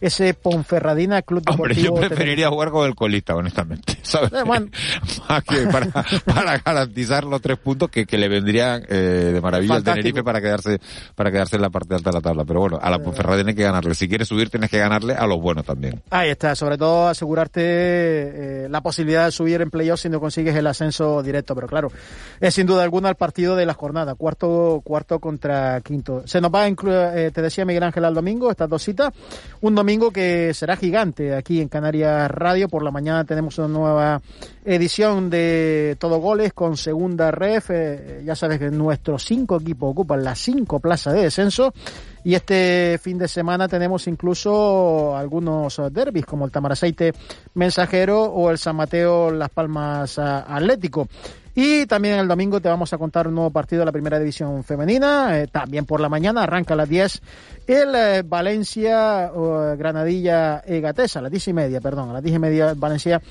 ese 0.00 0.34
Ponferradina 0.34 1.22
Club 1.22 1.42
Hombre, 1.48 1.74
yo 1.74 1.94
preferiría 1.94 2.48
jugar 2.48 2.70
con 2.70 2.86
el 2.86 2.94
colista, 2.94 3.34
honestamente. 3.34 3.98
¿sabes? 4.02 4.32
Eh, 4.32 4.42
bueno. 4.44 4.66
Más 5.28 5.42
que 5.44 5.66
para, 5.66 5.86
para 6.24 6.58
garantizar 6.58 7.24
los 7.24 7.40
tres 7.40 7.58
puntos 7.58 7.90
que, 7.90 8.06
que 8.06 8.18
le 8.18 8.28
vendrían 8.28 8.82
eh, 8.88 9.30
de 9.34 9.40
maravilla 9.40 9.74
al 9.74 9.78
Fantástico. 9.78 10.02
Tenerife 10.02 10.24
para 10.24 10.40
quedarse 10.40 10.80
para 11.14 11.30
quedarse 11.30 11.56
en 11.56 11.62
la 11.62 11.70
parte 11.70 11.94
alta 11.94 12.10
de 12.10 12.14
la 12.14 12.20
tabla. 12.20 12.44
Pero 12.44 12.60
bueno, 12.60 12.78
a 12.80 12.90
la 12.90 12.98
Ponferrada 12.98 13.42
hay 13.46 13.54
que 13.54 13.62
ganarle. 13.62 13.94
Si 13.94 14.08
quieres 14.08 14.28
subir, 14.28 14.50
tienes 14.50 14.70
que 14.70 14.78
ganarle 14.78 15.14
a 15.14 15.26
los 15.26 15.40
buenos 15.40 15.64
también. 15.64 16.02
Ahí 16.10 16.30
está, 16.30 16.54
sobre 16.54 16.78
todo 16.78 17.08
asegurarte 17.08 17.60
eh, 17.62 18.68
la 18.68 18.80
posibilidad 18.80 19.26
de 19.26 19.32
subir 19.32 19.60
en 19.60 19.70
playoffs 19.70 20.02
si 20.02 20.08
no 20.08 20.20
consigues 20.20 20.54
el 20.54 20.66
ascenso 20.66 21.22
directo, 21.22 21.54
pero 21.54 21.66
claro, 21.66 21.90
es 22.40 22.54
sin 22.54 22.66
duda 22.66 22.82
alguna 22.82 23.08
el 23.08 23.16
partido 23.16 23.56
de 23.56 23.66
la 23.66 23.74
jornada, 23.74 24.14
cuarto 24.14 24.82
cuarto 24.84 25.18
contra 25.18 25.80
quinto. 25.80 26.22
Se 26.26 26.40
nos 26.40 26.52
va 26.52 26.62
a 26.62 26.68
incluir, 26.68 26.96
eh, 27.14 27.30
te 27.32 27.42
decía 27.42 27.64
Miguel 27.64 27.82
Ángel 27.82 28.04
al 28.04 28.14
domingo, 28.14 28.50
estas 28.50 28.68
dos 28.68 28.82
citas, 28.82 29.12
un 29.60 29.74
domingo 29.74 29.85
que 30.12 30.52
será 30.52 30.76
gigante 30.76 31.32
aquí 31.32 31.60
en 31.60 31.68
Canarias 31.68 32.28
Radio, 32.28 32.68
por 32.68 32.82
la 32.82 32.90
mañana 32.90 33.24
tenemos 33.24 33.56
una 33.58 33.68
nueva 33.68 34.20
edición 34.64 35.30
de 35.30 35.96
Todo 36.00 36.18
Goles 36.18 36.52
con 36.52 36.76
segunda 36.76 37.30
ref, 37.30 37.70
eh, 37.70 38.22
ya 38.24 38.34
sabes 38.34 38.58
que 38.58 38.68
nuestros 38.70 39.24
cinco 39.24 39.60
equipos 39.60 39.92
ocupan 39.92 40.24
las 40.24 40.40
cinco 40.40 40.80
plazas 40.80 41.14
de 41.14 41.22
descenso. 41.22 41.72
Y 42.24 42.34
este 42.34 42.98
fin 43.00 43.16
de 43.16 43.28
semana 43.28 43.68
tenemos 43.68 44.08
incluso 44.08 45.16
algunos 45.16 45.78
eh, 45.78 45.82
derbis 45.92 46.26
como 46.26 46.46
el 46.46 46.50
Tamaraceite 46.50 47.12
Mensajero 47.54 48.24
o 48.24 48.50
el 48.50 48.58
San 48.58 48.74
Mateo 48.74 49.30
Las 49.30 49.50
Palmas 49.50 50.18
ah, 50.18 50.46
Atlético. 50.48 51.06
Y 51.58 51.86
también 51.86 52.18
el 52.18 52.28
domingo 52.28 52.60
te 52.60 52.68
vamos 52.68 52.92
a 52.92 52.98
contar 52.98 53.26
un 53.26 53.34
nuevo 53.34 53.50
partido 53.50 53.80
de 53.80 53.86
la 53.86 53.92
primera 53.92 54.18
división 54.18 54.62
femenina. 54.62 55.40
eh, 55.40 55.46
también 55.46 55.86
por 55.86 56.00
la 56.02 56.10
mañana 56.10 56.42
arranca 56.42 56.74
a 56.74 56.76
las 56.76 56.88
10 56.88 57.22
el 57.66 57.94
eh, 57.94 58.22
Valencia 58.26 59.32
Granadilla 59.78 60.62
eh, 60.66 60.80
Gatesa, 60.80 61.20
a 61.20 61.22
las 61.22 61.30
10 61.30 61.48
y 61.48 61.52
media, 61.54 61.80
perdón, 61.80 62.10
a 62.10 62.12
las 62.12 62.22
10 62.22 62.36
y 62.36 62.38
media 62.38 62.74
Valencia 62.76 63.22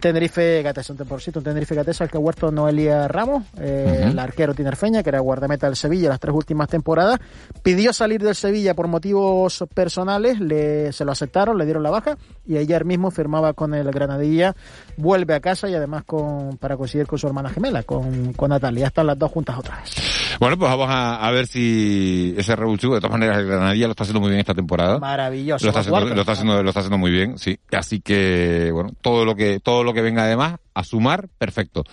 Tenerife 0.00 0.62
Gatesa, 0.62 0.92
un 0.92 0.98
temporcito, 0.98 1.38
un 1.38 1.44
Tenerife 1.44 1.74
Gatesa, 1.74 2.04
el 2.04 2.10
que 2.10 2.16
ha 2.16 2.20
huerto 2.20 2.50
Noelia 2.50 3.06
Ramos, 3.06 3.44
eh, 3.58 4.06
el 4.10 4.18
arquero 4.18 4.54
tinerfeña, 4.54 5.02
que 5.02 5.10
era 5.10 5.20
guardameta 5.20 5.66
del 5.66 5.76
Sevilla 5.76 6.08
las 6.08 6.20
tres 6.20 6.34
últimas 6.34 6.68
temporadas, 6.68 7.20
pidió 7.62 7.92
salir 7.92 8.22
del 8.22 8.34
Sevilla 8.34 8.74
por 8.74 8.88
motivos 8.88 9.64
personales, 9.74 10.40
le, 10.40 10.92
se 10.92 11.04
lo 11.04 11.12
aceptaron, 11.12 11.58
le 11.58 11.64
dieron 11.64 11.82
la 11.82 11.90
baja 11.90 12.16
y 12.46 12.56
ayer 12.56 12.84
mismo 12.84 13.10
firmaba 13.10 13.52
con 13.52 13.74
el 13.74 13.90
Granadilla, 13.90 14.54
vuelve 14.96 15.34
a 15.34 15.40
casa 15.40 15.68
y 15.68 15.74
además 15.74 16.04
con, 16.04 16.56
para 16.56 16.76
coincidir 16.76 17.06
con 17.06 17.18
su 17.18 17.26
hermana 17.26 17.50
gemela, 17.50 17.82
con, 17.82 18.32
con 18.32 18.50
Natalia, 18.50 18.88
están 18.88 19.06
las 19.06 19.18
dos 19.18 19.30
juntas 19.30 19.58
otra 19.58 19.76
vez. 19.76 19.94
Bueno, 20.40 20.56
pues 20.56 20.70
vamos 20.70 20.88
a, 20.88 21.16
a 21.16 21.30
ver 21.32 21.46
si 21.46 22.34
ese 22.38 22.56
revulsivo, 22.56 22.94
de 22.94 23.00
todas 23.00 23.12
maneras, 23.12 23.38
el 23.38 23.46
Granadilla 23.46 23.86
lo 23.86 23.90
está 23.90 24.04
haciendo 24.04 24.20
muy 24.20 24.30
bien 24.30 24.40
esta 24.40 24.54
temporada. 24.54 24.98
Maravilloso. 24.98 25.66
Lo 25.66 25.70
está, 25.70 25.80
haciendo, 25.80 26.14
lo 26.14 26.20
está 26.20 26.32
haciendo, 26.32 26.62
lo 26.62 26.68
está 26.70 26.80
haciendo 26.80 26.98
muy 26.98 27.10
bien, 27.10 27.38
sí. 27.38 27.58
Así 27.72 28.00
que, 28.00 28.70
bueno, 28.72 28.90
todo 29.02 29.24
lo 29.24 29.34
que, 29.34 29.60
todo 29.60 29.84
lo 29.84 29.89
que 29.92 30.02
venga 30.02 30.24
además, 30.24 30.56
a 30.74 30.84
sumar, 30.84 31.28
perfecto. 31.38 31.84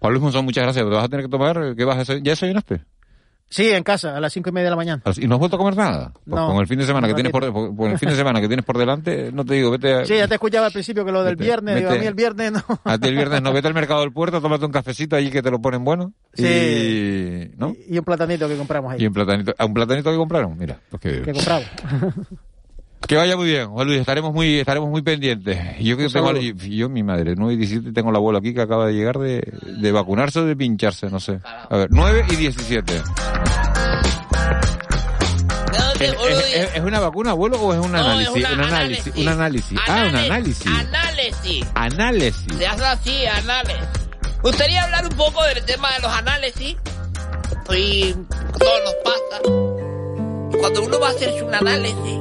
Juan 0.00 0.12
Luis 0.12 0.22
Monzón, 0.22 0.44
muchas 0.44 0.64
gracias. 0.64 0.84
¿Te 0.84 0.90
vas 0.90 1.04
a 1.04 1.08
tener 1.08 1.26
que 1.26 1.30
tomar? 1.30 1.74
¿Qué 1.76 1.84
vas 1.84 1.98
a 1.98 2.00
hacer? 2.00 2.22
¿Ya 2.22 2.32
desayunaste? 2.32 2.82
Sí, 3.52 3.68
en 3.68 3.82
casa, 3.82 4.16
a 4.16 4.20
las 4.20 4.32
cinco 4.32 4.50
y 4.50 4.52
media 4.52 4.66
de 4.66 4.70
la 4.70 4.76
mañana. 4.76 5.02
¿Y 5.16 5.26
no 5.26 5.34
has 5.34 5.40
vuelto 5.40 5.56
a 5.56 5.58
comer 5.58 5.76
nada? 5.76 6.12
Pues 6.12 6.24
No, 6.26 6.46
con 6.46 6.58
el 6.58 6.68
fin 6.68 6.78
de 6.78 6.86
semana 6.86 7.08
que 7.08 7.14
tienes 7.14 7.32
por, 7.32 7.52
con 7.52 7.90
el 7.90 7.98
fin 7.98 8.08
de 8.08 8.14
semana 8.14 8.40
que 8.40 8.46
tienes 8.46 8.64
por 8.64 8.78
delante, 8.78 9.32
no 9.32 9.44
te 9.44 9.54
digo, 9.54 9.72
vete 9.72 9.92
a, 9.92 10.04
Sí, 10.04 10.16
ya 10.16 10.28
te 10.28 10.34
escuchaba 10.34 10.66
al 10.66 10.72
principio 10.72 11.04
que 11.04 11.10
lo 11.10 11.24
del 11.24 11.34
Vete, 11.34 11.46
viernes, 11.46 11.76
digo, 11.76 11.90
a 11.90 11.96
mí 11.96 12.06
el 12.06 12.14
viernes 12.14 12.52
no. 12.52 12.62
a 12.84 12.96
ti 12.96 13.08
el 13.08 13.16
viernes 13.16 13.42
no, 13.42 13.52
vete 13.52 13.66
al 13.66 13.74
mercado 13.74 14.02
del 14.02 14.12
puerto, 14.12 14.40
tómate 14.40 14.64
un 14.66 14.70
cafecito 14.70 15.16
allí 15.16 15.30
que 15.30 15.42
te 15.42 15.50
lo 15.50 15.60
ponen 15.60 15.82
bueno. 15.82 16.12
Sí. 16.32 16.46
Y, 16.46 17.56
¿no? 17.58 17.74
Y 17.88 17.98
un 17.98 18.04
platanito 18.04 18.46
que 18.46 18.56
compramos 18.56 18.92
ahí. 18.92 19.02
Y 19.02 19.06
un 19.08 19.12
platanito, 19.14 19.52
¿a 19.58 19.64
un 19.64 19.74
platanito 19.74 20.12
que 20.12 20.16
compraron? 20.16 20.56
Mira, 20.56 20.78
pues 20.88 21.02
que, 21.02 21.22
Que 21.22 21.32
compramos. 21.32 21.66
que 23.08 23.16
vaya 23.16 23.36
muy 23.36 23.46
bien, 23.46 23.68
Juan 23.70 23.86
Luis, 23.88 23.98
estaremos 24.00 24.32
muy, 24.32 24.60
estaremos 24.60 24.88
muy 24.88 25.02
pendientes. 25.02 25.58
Yo 25.80 25.96
que 25.96 26.08
tengo, 26.08 26.26
saludo. 26.28 26.40
yo, 26.40 26.54
yo, 26.54 26.88
mi 26.88 27.02
madre, 27.02 27.34
9 27.36 27.54
y 27.54 27.56
17, 27.56 27.92
tengo 27.92 28.10
el 28.10 28.16
abuelo 28.16 28.38
aquí 28.38 28.54
que 28.54 28.60
acaba 28.60 28.86
de 28.86 28.92
llegar 28.94 29.18
de, 29.18 29.40
de 29.62 29.92
vacunarse 29.92 30.40
o 30.40 30.44
de 30.44 30.54
pincharse, 30.56 31.10
no 31.10 31.18
sé. 31.18 31.40
A 31.44 31.76
ver, 31.76 31.88
9 31.90 32.24
y 32.30 32.36
17. 32.36 33.02
¿Es, 36.00 36.12
es- 36.12 36.54
es- 36.54 36.74
es 36.76 36.80
una 36.82 36.98
vacuna, 37.00 37.30
abuelo, 37.32 37.60
o 37.60 37.74
es 37.74 37.80
un 37.80 37.94
análisis? 37.94 38.34
una 38.34 38.52
un 38.52 38.60
análisis. 38.60 39.06
análisis. 39.06 39.16
Un 39.16 39.28
análisis. 39.28 39.78
Ah, 39.86 40.06
un 40.08 40.16
análisis. 40.16 40.66
Análisis. 40.66 41.66
Análisis. 41.74 42.54
Se 42.56 42.66
hace 42.66 42.84
así, 42.84 43.26
análisis. 43.26 43.82
Me 44.42 44.50
gustaría 44.50 44.82
hablar 44.84 45.04
un 45.06 45.16
poco 45.16 45.44
del 45.44 45.62
tema 45.66 45.92
de 45.92 46.00
los 46.00 46.12
análisis. 46.12 46.76
Y 47.76 48.12
todo 48.58 48.84
nos 48.84 48.94
pasa. 49.04 50.58
Cuando 50.58 50.82
uno 50.82 51.00
va 51.00 51.08
a 51.08 51.10
hacerse 51.10 51.42
un 51.42 51.54
análisis, 51.54 52.18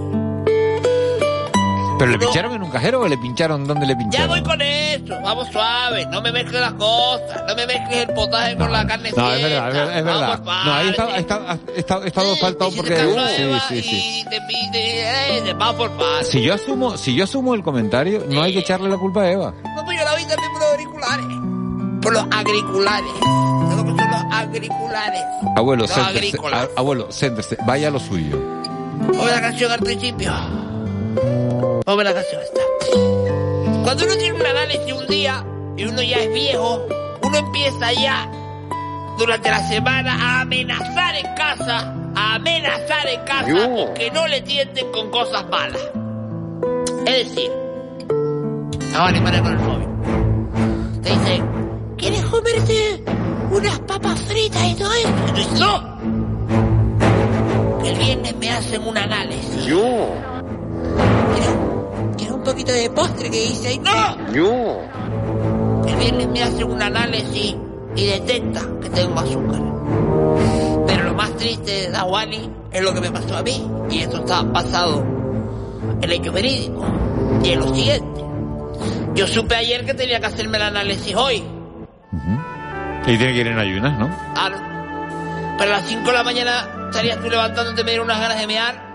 ¿Pero 2.00 2.12
le 2.12 2.18
pincharon 2.18 2.54
en 2.54 2.64
un 2.64 2.72
cajero 2.72 3.02
o 3.02 3.08
le 3.08 3.18
pincharon 3.18 3.68
dónde 3.68 3.86
le 3.86 3.94
ya 3.94 3.98
pincharon? 4.00 4.28
voy 4.30 4.42
con 4.44 4.62
eso. 4.62 5.20
Vamos 5.22 5.48
suave. 5.50 6.06
No 6.08 6.22
me 6.22 6.32
mezcles 6.32 6.62
las 6.62 6.74
cosas. 6.74 7.44
No 7.48 7.56
me 7.56 7.68
mezcles 7.68 8.08
el 8.08 8.14
potaje 8.16 8.56
con 8.58 8.72
la 8.72 8.88
carne 8.88 9.12
No, 9.16 9.32
es 9.34 9.42
verdad, 9.44 9.98
es 9.98 10.04
verdad. 10.06 10.42
Vamos 10.44 10.66
No, 10.66 10.74
ahí 10.74 10.90
está, 10.90 11.18
está, 11.18 11.58
está, 11.76 12.06
estado 12.06 12.36
faltado 12.38 12.72
porque... 12.76 12.98
Sí, 12.98 13.60
sí, 13.68 13.84
sí. 13.84 14.26
Pide, 14.48 15.38
eh, 15.50 15.54
vamos 15.54 15.90
por. 15.90 16.24
Si 16.24 16.42
yo 16.42 16.54
asumo, 16.56 16.98
si 16.98 17.14
yo 17.14 17.26
asumo 17.26 17.54
el 17.54 17.62
comentario, 17.62 18.24
no 18.30 18.42
hay 18.42 18.54
que 18.54 18.60
echarle 18.60 18.90
la 18.90 18.98
culpa 18.98 19.22
a 19.24 19.32
Eva. 19.32 19.54
No, 19.76 19.86
pues 19.86 19.98
yo 20.00 20.04
la 20.06 20.16
vi 20.16 20.26
también 20.26 20.52
por 20.52 20.62
los 20.62 20.72
auriculares. 20.72 21.26
Por 22.02 22.14
los 22.14 22.24
agriculares. 22.32 23.12
¿Sabes 23.20 23.76
lo 23.78 23.84
que 23.84 23.90
son 24.02 24.12
los 24.12 24.34
agriculares? 24.34 25.22
Abuelo, 25.56 25.82
Los. 25.84 25.98
A- 25.98 26.68
Abuelo, 26.78 27.08
céntrese. 27.12 27.58
Vaya 27.66 27.90
a 27.90 27.92
lo 27.92 28.00
suyo. 28.00 28.40
Ponme 29.08 29.32
la 29.32 29.42
canción 29.42 29.72
al 29.72 29.80
principio. 29.80 30.32
Ponme 31.86 32.04
la 32.04 32.14
canción 32.14 32.42
esta. 32.42 32.62
Cuando 33.84 34.06
uno 34.06 34.16
tiene 34.18 34.34
un 34.34 34.46
análisis 34.46 34.94
un 34.94 35.08
día 35.08 35.46
y 35.78 35.86
uno 35.86 36.02
ya 36.02 36.18
es 36.18 36.34
viejo, 36.34 36.86
uno 37.24 37.38
empieza 37.38 37.94
ya 37.94 38.30
durante 39.18 39.50
la 39.50 39.68
semana 39.68 40.16
a 40.16 40.42
amenazar 40.42 41.16
en 41.16 41.36
casa, 41.36 41.96
a 42.16 42.36
amenazar 42.36 43.08
en 43.08 43.22
casa 43.26 43.70
con 43.70 43.94
que 43.94 44.12
no 44.12 44.28
le 44.28 44.42
tienten 44.42 44.92
con 44.92 45.10
cosas 45.10 45.48
malas. 45.50 45.82
Es 47.06 47.30
decir, 47.30 47.52
ahora 48.96 49.10
animaré 49.10 49.42
con 49.42 49.52
el 49.52 49.60
móvil. 49.60 51.02
Te 51.02 51.10
dicen, 51.10 51.96
¿quieres 51.98 52.24
comerte 52.26 53.04
unas 53.52 53.80
papas 53.80 54.22
fritas 54.22 54.64
y 54.64 54.76
todo 54.76 54.94
eso? 54.94 55.10
Y 55.10 55.32
tú 55.32 55.38
dices, 55.38 55.60
no. 55.60 56.00
El 57.86 57.98
viernes 57.98 58.36
me 58.36 58.52
hacen 58.52 58.88
un 58.88 58.98
análisis. 58.98 59.66
Yo. 59.66 60.39
¿Quieres 62.60 62.60
un 62.60 62.66
poquito 62.66 62.72
de 62.74 62.90
postre 62.90 63.30
que 63.30 63.42
dice 63.48 63.68
ahí? 63.70 63.80
¡No! 63.80 64.34
Yo. 64.34 64.82
El 65.88 65.96
viernes 65.96 66.28
me 66.28 66.44
hacen 66.44 66.64
un 66.66 66.82
análisis 66.82 67.56
y 67.96 68.06
detecta 68.06 68.62
que 68.82 68.90
tengo 68.90 69.20
azúcar. 69.20 69.62
Pero 70.88 71.04
lo 71.04 71.14
más 71.14 71.36
triste, 71.38 71.90
Dawani, 71.90 72.52
es 72.72 72.82
lo 72.82 72.94
que 72.94 73.02
me 73.02 73.12
pasó 73.12 73.38
a 73.38 73.44
mí. 73.44 73.66
Y 73.90 74.00
esto 74.00 74.18
está 74.18 74.42
basado 74.44 75.06
en 76.02 76.12
hecho 76.12 76.32
verídico. 76.32 76.86
Y 77.44 77.52
en 77.52 77.60
lo 77.60 77.74
siguiente. 77.74 78.26
Yo 79.16 79.28
supe 79.28 79.56
ayer 79.56 79.86
que 79.86 79.94
tenía 79.94 80.20
que 80.20 80.26
hacerme 80.26 80.58
el 80.58 80.64
análisis 80.64 81.16
hoy. 81.16 81.44
Y 83.04 83.18
tiene 83.18 83.34
que 83.34 83.40
ir 83.40 83.48
en 83.48 83.60
ayunas, 83.60 83.98
¿no? 83.98 84.10
Claro. 84.34 84.58
Pero 85.58 85.74
a 85.74 85.78
las 85.78 85.88
5 85.88 86.06
de 86.06 86.14
la 86.14 86.24
mañana 86.24 86.68
estarías 86.90 87.20
tú 87.20 87.30
levantándote, 87.30 87.84
me 87.84 87.92
dieron 87.92 88.06
unas 88.06 88.20
ganas 88.20 88.38
de 88.38 88.48
mear. 88.48 88.89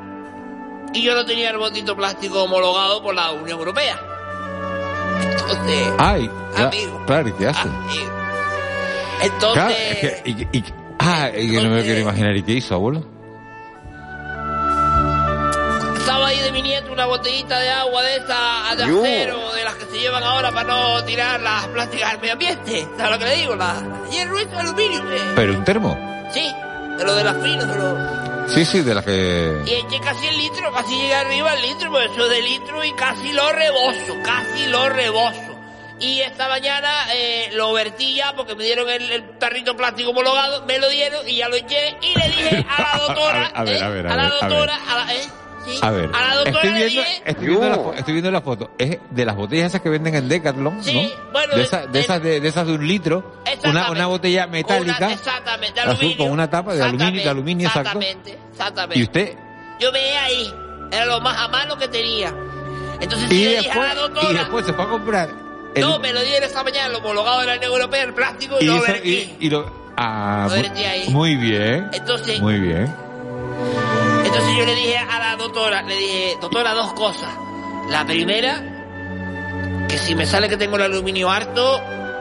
Y 0.95 1.03
yo 1.03 1.15
no 1.15 1.25
tenía 1.27 1.51
el 1.51 1.59
botito 1.59 1.95
plástico 1.97 2.45
homologado 2.45 3.03
por 3.03 3.15
la 3.15 3.33
Unión 3.33 3.59
Europea. 3.59 4.01
Entonces, 5.23 5.93
Ay, 5.99 6.31
ya, 6.57 6.67
Amigo. 6.69 7.03
claro, 7.07 7.29
¿y 7.29 7.33
qué 7.33 7.47
hace? 7.49 7.69
entonces, 9.23 9.53
Claro, 9.63 9.71
es 9.75 9.99
que- 9.99 10.23
y- 10.25 10.59
y- 10.59 10.65
ah, 11.01 11.31
y 11.37 11.51
que 11.51 11.61
no 11.63 11.71
me 11.71 11.77
lo 11.79 11.83
quiero 11.83 12.01
imaginar. 12.01 12.37
¿Y 12.37 12.43
qué 12.43 12.53
hizo, 12.53 12.75
abuelo? 12.75 13.05
estaba 15.99 16.29
ahí 16.29 16.39
de 16.41 16.53
mi 16.53 16.63
nieto 16.63 16.93
una 16.93 17.07
botellita 17.07 17.59
de 17.59 17.71
agua 17.71 18.03
de 18.03 18.17
esa 18.17 18.75
de 18.77 18.87
Yo. 18.89 19.01
acero, 19.01 19.53
de 19.55 19.65
las 19.65 19.75
que 19.77 19.85
se 19.87 19.99
llevan 19.99 20.23
ahora 20.23 20.53
para 20.53 20.69
no 20.69 21.03
tirar 21.05 21.41
las 21.41 21.67
plásticas 21.69 22.13
al 22.13 22.19
medio 22.21 22.33
ambiente. 22.35 22.87
¿Sabes 22.97 23.13
lo 23.13 23.19
que 23.19 23.25
le 23.25 23.37
digo? 23.37 23.57
La 23.57 23.75
hierro 24.11 24.39
es 24.39 24.53
aluminio. 24.53 25.01
eh. 25.13 25.33
¿Pero 25.35 25.55
un 25.55 25.65
termo? 25.65 25.99
Sí, 26.33 26.53
de 26.99 27.05
lo 27.05 27.15
de 27.15 27.25
las 27.25 27.43
finas, 27.43 27.67
de 27.69 27.75
lo... 27.77 28.34
Sí, 28.49 28.65
sí, 28.65 28.83
de 28.83 28.95
las 28.95 29.05
que... 29.05 29.63
Y 29.67 29.71
eché 29.75 29.99
casi 30.01 30.27
el 30.29 30.37
litro, 30.37 30.71
casi 30.73 30.95
llegué 30.97 31.15
arriba 31.15 31.51
al 31.53 31.63
litro, 31.63 31.91
pero 31.93 32.13
eso 32.13 32.25
es 32.25 32.31
de 32.31 32.43
litro 32.43 32.85
y 32.85 32.93
casi 32.93 33.33
lo 33.33 33.51
rebozo, 33.53 34.17
casi 34.23 34.67
lo 34.67 34.89
rebozo. 34.89 35.41
Y 35.99 36.21
esta 36.21 36.49
mañana 36.49 36.89
eh, 37.15 37.51
lo 37.55 37.73
vertí 37.73 38.15
ya 38.15 38.35
porque 38.35 38.55
me 38.55 38.65
dieron 38.65 38.89
el, 38.91 39.11
el 39.11 39.39
tarrito 39.39 39.77
plástico 39.77 40.11
homologado, 40.11 40.65
me 40.67 40.79
lo 40.79 40.89
dieron 40.89 41.27
y 41.29 41.37
ya 41.37 41.49
lo 41.49 41.57
eché 41.57 41.97
y 42.03 42.19
le 42.19 42.27
dije 42.29 42.67
a 42.69 42.83
la 42.83 42.99
doctora, 43.07 43.47
A 43.55 43.65
ver, 43.65 43.77
¿eh? 43.77 43.83
a 43.85 43.89
ver, 43.89 44.07
a 44.07 44.17
la 44.17 44.23
ver, 44.25 44.33
a 44.33 44.39
ver. 44.39 44.41
doctora, 44.51 44.81
a 44.89 45.05
la, 45.05 45.15
¿eh? 45.15 45.29
Sí. 45.64 45.79
A 45.83 45.90
ver, 45.90 46.11
a 46.14 46.29
la 46.29 46.35
doctora 46.37 46.50
estoy 46.57 46.70
le 46.70 46.87
viendo, 46.87 47.00
dije, 47.03 47.22
estoy, 47.24 47.46
viendo 47.46 47.68
la, 47.68 47.98
estoy 47.98 48.12
viendo 48.14 48.31
la 48.31 48.40
foto. 48.42 48.70
Es 48.79 48.98
de 49.11 49.24
las 49.24 49.35
botellas 49.37 49.66
esas 49.68 49.81
que 49.81 49.88
venden 49.88 50.14
en 50.14 50.29
Decathlon, 50.29 50.83
Sí, 50.85 50.94
¿no? 50.94 51.33
bueno, 51.33 51.53
de, 51.53 51.59
de- 51.59 51.62
esa- 51.64 51.87
de 51.87 52.00
esas 52.00 52.22
de, 52.22 52.40
de 52.40 52.48
esas 52.48 52.66
de 52.66 52.72
un 52.74 52.87
litro, 52.87 53.18
una, 53.42 53.50
Exactamente. 53.53 53.90
una 53.92 54.07
botella 54.07 54.46
metálica, 54.46 54.96
Una- 54.98 55.12
exactamente, 55.12 55.74
de 55.74 55.81
azul 55.81 55.92
aluminio. 55.96 56.18
con 56.18 56.31
una 56.33 56.50
tapa 56.50 56.74
de 56.74 56.83
aluminio, 56.83 57.22
de 57.22 57.29
aluminio 57.31 57.66
exacto. 57.68 57.98
Exactamente, 57.98 58.38
exactamente. 58.53 58.98
Y 58.98 59.03
usted, 59.03 59.37
Yo 59.81 59.90
veía 59.92 60.24
ahí, 60.24 60.55
era 60.92 61.07
lo 61.07 61.20
más 61.20 61.37
a 61.38 61.48
mano 61.48 61.77
que 61.77 61.88
tenía. 61.88 62.33
Entonces 63.00 63.31
y 63.31 63.35
le 63.35 63.40
dije 63.50 63.62
después, 63.62 63.77
a 63.90 63.94
la 63.94 64.00
doctora, 64.00 64.31
y 64.31 64.35
después 64.35 64.66
se 64.66 64.72
fue 64.72 64.85
a 64.85 64.88
comprar. 64.88 65.31
el- 65.74 65.81
no, 65.83 65.98
me 65.98 66.12
lo 66.12 66.20
dieron 66.22 66.44
esta 66.44 66.62
mañana, 66.62 66.88
lo 66.90 66.98
homologado 66.98 67.40
de 67.40 67.46
la 67.46 67.55
Unión 67.57 67.72
Europea, 67.72 68.03
el 68.05 68.14
plástico, 68.14 68.57
y, 68.61 68.64
y, 68.64 68.66
lo 68.66 68.77
y- 69.03 69.37
y 69.40 69.50
lo, 69.50 69.92
ah, 69.96 70.46
Lo 70.48 70.55
muy, 70.55 70.62
vertí 70.62 70.85
ahí. 70.85 71.09
muy 71.11 71.37
bien, 71.37 71.88
Entonces- 71.92 72.40
muy 72.40 72.59
bien. 72.61 72.94
Entonces 74.35 74.59
yo 74.59 74.66
le 74.66 74.75
dije 74.75 74.99
a 74.99 75.18
la 75.20 75.37
doctora, 75.37 75.83
le 75.83 75.94
dije, 75.94 76.38
doctora, 76.40 76.75
dos 76.75 76.92
cosas. 76.94 77.29
La 77.88 78.05
primera, 78.05 78.61
que 79.88 79.97
si 79.97 80.16
me 80.16 80.27
sale 80.27 80.49
que 80.49 80.57
tengo 80.57 80.75
el 80.75 80.83
aluminio 80.83 81.31
harto, 81.31 81.81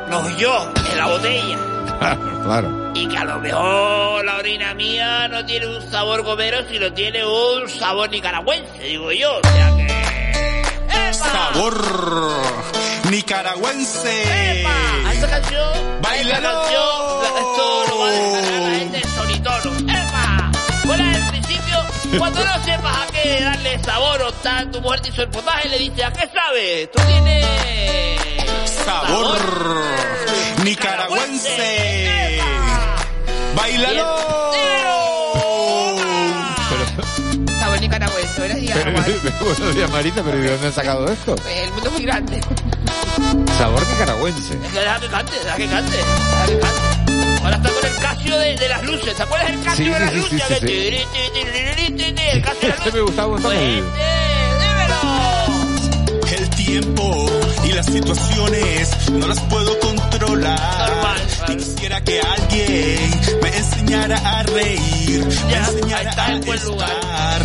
no 0.09 0.37
yo, 0.37 0.71
en 0.91 0.97
la 0.99 1.07
botella. 1.07 1.57
claro. 2.43 2.91
Y 2.93 3.07
que 3.07 3.17
a 3.17 3.23
lo 3.23 3.39
mejor 3.39 4.23
la 4.25 4.37
orina 4.37 4.75
mía 4.75 5.27
no 5.27 5.43
tiene 5.43 5.65
un 5.65 5.81
sabor 5.89 6.21
gomero, 6.21 6.59
sino 6.69 6.93
tiene 6.93 7.25
un 7.25 7.67
sabor 7.67 8.11
nicaragüense, 8.11 8.83
digo 8.83 9.11
yo. 9.11 9.39
O 9.39 9.47
sea 9.47 9.75
que... 9.75 11.13
Sabor 11.13 11.73
nicaragüense. 13.09 14.23
A 15.03 15.13
esta 15.13 15.29
canción, 15.29 15.63
a 15.63 15.71
esta 15.71 15.99
¡Báilalo! 16.01 16.61
canción, 16.61 17.39
esto 17.39 17.83
lo 17.89 17.99
va 17.99 18.07
a 18.07 18.11
descargar 18.11 18.52
cuando 22.17 22.43
no 22.43 22.63
sepas 22.63 22.97
a 22.97 23.11
qué 23.11 23.41
darle 23.41 23.79
sabor 23.83 24.21
o 24.21 24.31
tal, 24.33 24.71
tu 24.71 24.81
mujer 24.81 25.01
te 25.01 25.09
hizo 25.09 25.23
el 25.23 25.29
potaje, 25.29 25.69
le 25.69 25.79
dice, 25.79 26.03
¿a 26.03 26.13
qué 26.13 26.29
sabe? 26.33 26.89
Tú 26.93 27.01
tienes... 27.07 27.45
Sabor 28.85 29.37
nicaragüense. 30.63 32.39
¡Bailalo! 33.55 34.17
Sabor 37.59 37.81
nicaragüense, 37.81 38.73
Pero, 38.73 38.89
agua. 38.89 39.05
buenos 39.41 39.75
días, 39.75 39.91
Marita, 39.91 40.23
pero 40.23 40.37
¿de 40.37 40.51
dónde 40.51 40.67
has 40.67 40.73
sacado 40.75 41.07
esto? 41.11 41.35
El 41.49 41.71
mundo 41.71 41.87
es 41.87 41.93
muy 41.93 42.03
grande. 42.03 42.41
Sabor 43.57 43.87
nicaragüense. 43.87 44.55
Deja 44.57 44.99
que 44.99 45.07
cante, 45.07 45.39
deja 45.39 45.55
que 45.55 45.67
cante, 45.67 45.97
deja 45.97 46.45
que 46.45 46.59
cante. 46.59 47.02
Ahora 47.43 47.55
está 47.57 47.69
con 47.69 47.85
el 47.85 47.95
Casio 47.97 48.37
de, 48.37 48.55
de 48.55 48.69
las 48.69 48.83
luces. 48.83 49.15
¿Te 49.15 49.23
acuerdas 49.23 49.47
del 49.51 49.61
Casio 49.63 49.85
Sí, 49.85 49.91
de 49.91 49.99
las 49.99 50.11
sí, 50.11 50.17
luces? 50.17 50.29
sí, 50.39 50.43
El 52.31 52.41
Casio 52.41 52.61
de 52.61 52.67
las 52.69 52.77
Este 52.79 52.91
me 52.91 53.01
gustaba 53.01 53.27
un 53.27 53.33
montón. 53.33 53.53
el- 53.55 53.83
El 56.37 56.49
tiempo 56.49 57.25
y 57.63 57.71
las 57.73 57.85
situaciones 57.85 59.09
no 59.11 59.27
las 59.27 59.39
puedo 59.41 59.77
controlar. 59.79 61.15
Y 61.47 61.55
quisiera 61.57 62.01
que 62.03 62.19
alguien 62.21 63.11
me 63.41 63.55
enseñara 63.57 64.17
a 64.17 64.43
reír, 64.43 65.25
me 65.47 65.55
enseñara 65.55 66.09
a 66.09 66.09
estar 66.09 66.41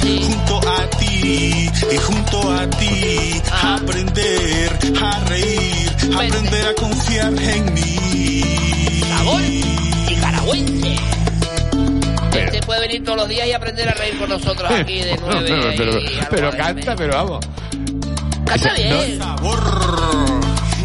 junto 0.00 0.68
a 0.70 0.90
ti 0.98 1.70
y 1.92 1.96
junto 1.98 2.52
a 2.52 2.70
ti. 2.70 3.42
Aprender 3.62 4.78
a 5.02 5.20
reír, 5.28 5.90
aprender 6.14 6.66
a 6.68 6.74
confiar 6.74 7.32
en 7.42 7.74
mí. 7.74 8.42
Sabor 9.08 9.42
Este 12.32 12.60
puede 12.64 12.80
venir 12.80 13.04
todos 13.04 13.18
los 13.18 13.28
días 13.28 13.46
y 13.46 13.52
aprender 13.52 13.86
a 13.88 13.92
reír 13.92 14.18
con 14.18 14.28
nosotros 14.30 14.70
aquí 14.70 15.00
de 15.00 15.16
nueve 15.20 15.70
pero, 16.30 16.50
canta, 16.56 16.96
pero 16.96 17.14
vamos. 17.14 17.44
Canta 18.46 18.72
bien. 18.74 19.18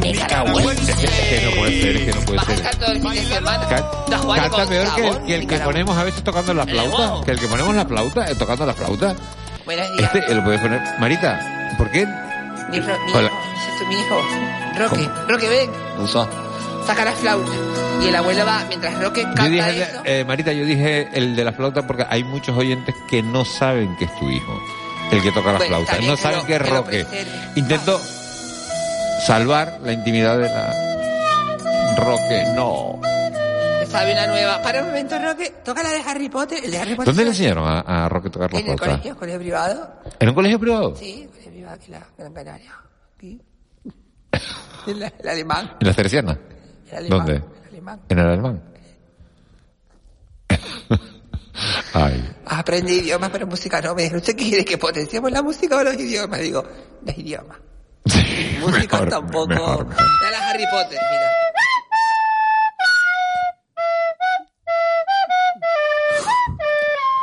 Nicaragüense. 0.01 0.91
Es 0.91 0.97
que, 0.99 1.41
no 1.45 1.51
puede 1.55 1.81
ser, 1.81 1.95
es 1.95 2.05
que 2.05 2.11
no 2.19 2.25
puede 2.25 2.39
ser. 2.41 2.55
el 2.55 2.61
canta 2.65 2.85
peor 4.65 4.67
que 4.67 4.81
el, 4.81 4.87
sabor 4.87 4.95
que, 4.95 5.07
el 5.07 5.25
que 5.25 5.37
nicaragüense. 5.39 5.63
ponemos 5.63 5.97
a 5.97 6.03
veces 6.03 6.23
tocando 6.23 6.53
la 6.53 6.65
flauta. 6.65 7.13
Que 7.25 7.31
el 7.31 7.39
que 7.39 7.47
ponemos 7.47 7.75
la 7.75 7.85
flauta, 7.85 8.29
eh, 8.31 8.35
tocando 8.35 8.65
la 8.65 8.73
flauta. 8.73 9.15
Este, 9.97 10.35
lo 10.35 10.43
puedes 10.43 10.59
poner. 10.59 10.81
Marita, 10.99 11.73
¿por 11.77 11.89
qué? 11.89 12.05
Mi, 12.69 12.79
ro- 12.81 12.97
mi 13.05 13.13
Hola. 13.13 13.29
hijo, 13.31 13.87
mi 13.87 13.95
hijo. 13.95 14.21
Roque, 14.77 15.09
Roque, 15.29 15.47
ven. 15.47 15.69
Saca 16.85 17.05
la 17.05 17.13
flauta. 17.13 17.49
Y 18.01 18.07
el 18.07 18.15
abuelo 18.15 18.45
va, 18.45 18.65
mientras 18.67 19.01
Roque 19.01 19.21
Yo 19.21 19.27
canta 19.33 19.43
dije, 19.69 19.81
eso. 19.83 20.01
eh, 20.05 20.25
Marita, 20.25 20.51
yo 20.51 20.65
dije 20.65 21.07
el 21.13 21.35
de 21.35 21.43
la 21.45 21.53
flauta 21.53 21.85
porque 21.87 22.05
hay 22.09 22.23
muchos 22.23 22.57
oyentes 22.57 22.93
que 23.09 23.21
no 23.23 23.45
saben 23.45 23.95
que 23.97 24.05
es 24.05 24.19
tu 24.19 24.29
hijo. 24.29 24.61
El 25.11 25.21
que 25.21 25.31
toca 25.31 25.53
la 25.53 25.57
Bueno, 25.59 25.75
flauta. 25.85 26.01
No 26.05 26.15
que 26.15 26.21
saben 26.21 26.39
lo- 26.39 26.45
que 26.45 26.55
es 26.55 26.61
que 26.61 26.69
Roque. 26.69 27.05
Intento 27.55 27.99
salvar 29.25 29.79
la 29.83 29.93
intimidad 29.93 30.37
de 30.37 30.49
la 30.49 31.95
Roque. 31.97 32.43
No. 32.55 32.99
Sabe 33.87 34.13
una 34.13 34.27
nueva. 34.27 34.61
Para 34.61 34.81
un 34.81 34.87
momento, 34.87 35.17
Roque. 35.19 35.53
Toca 35.63 35.83
la 35.83 35.89
de 35.91 36.01
Harry 36.01 36.27
Potter. 36.29 36.59
El 36.65 36.71
de 36.71 36.77
Harry 36.79 36.95
Potter. 36.95 37.13
¿Dónde 37.13 37.25
le 37.25 37.33
se- 37.33 37.43
enseñaron 37.43 37.67
a, 37.67 38.05
a 38.05 38.09
Roque 38.09 38.29
tocar 38.29 38.51
la 38.51 38.59
En 38.59 38.67
el 38.67 38.77
flauta? 38.77 38.85
colegio, 38.95 39.15
colegio 39.17 39.39
privado. 39.39 39.93
¿En 40.19 40.29
un 40.29 40.35
colegio 40.35 40.59
privado? 40.59 40.95
Sí, 40.95 41.27
colegio 41.29 41.51
privado 41.51 41.75
aquí 41.75 41.85
en 41.87 41.91
la 41.99 42.07
Gran 42.17 42.33
Canaria. 42.33 42.71
Aquí. 43.15 43.41
El, 44.87 45.03
el 45.03 45.29
alemán. 45.29 45.77
¿En 45.79 45.87
la 45.87 45.93
alemán. 45.93 46.39
¿Dónde? 47.09 47.43
Alemán. 47.83 48.01
¿En 48.07 48.19
el 48.19 48.27
alemán? 48.27 48.63
Ay. 51.93 52.35
Aprendí 52.45 52.99
idiomas, 52.99 53.29
pero 53.29 53.45
música 53.45 53.81
no. 53.81 53.93
Me 53.93 54.03
dijeron, 54.03 54.21
¿usted 54.21 54.37
quiere 54.37 54.63
que 54.63 54.77
potenciemos 54.77 55.31
la 55.31 55.41
música 55.41 55.77
o 55.77 55.83
los 55.83 55.95
idiomas? 55.95 56.39
Digo, 56.39 56.63
los 57.05 57.17
idiomas. 57.17 57.57
música 58.61 58.97
mejor, 59.01 59.09
tampoco. 59.09 59.47
mejor. 59.47 59.87
De 59.89 60.31
la 60.31 60.49
Harry 60.49 60.65
Potter, 60.71 60.99
mira. 61.11 61.29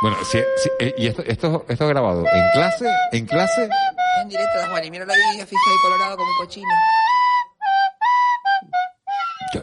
Bueno, 0.03 0.17
sí, 0.23 0.39
sí, 0.57 0.69
eh, 0.79 0.95
y 0.97 1.07
esto, 1.07 1.21
esto, 1.23 1.65
esto 1.67 1.87
grabado 1.87 2.25
en 2.25 2.49
clase, 2.53 2.87
en 3.11 3.25
clase, 3.27 3.69
En 4.21 4.29
directo, 4.29 4.59
Juan. 4.69 4.83
Y 4.83 4.91
mira 4.91 5.05
la 5.05 5.13
vida 5.13 5.45
fija 5.45 5.61
y 5.75 5.81
colorado 5.83 6.17
como 6.17 6.29
un 6.29 6.37
cochino. 6.37 6.73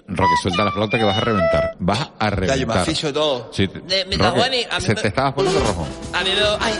Roque, 0.09 0.35
suelta 0.43 0.65
la 0.65 0.73
flauta 0.73 0.99
que 0.99 1.05
vas 1.05 1.17
a 1.17 1.21
reventar. 1.21 1.75
Vas 1.79 2.01
a 2.19 2.25
Ya, 2.31 2.31
yo 2.31 2.37
me 2.41 2.47
reventar. 2.47 2.79
aficio 2.79 3.13
todo. 3.13 3.51
Sí, 3.53 3.69
te- 3.69 3.81
De- 3.81 4.05
Roque, 4.17 4.67
a 4.71 4.79
mí 4.79 4.83
se 4.85 4.95
me- 4.95 5.01
te 5.03 5.09
estabas 5.09 5.33
poniendo 5.35 5.61
rojo. 5.61 5.87
A 6.13 6.23
mí 6.23 6.31
me... 6.31 6.65
Ay. 6.65 6.75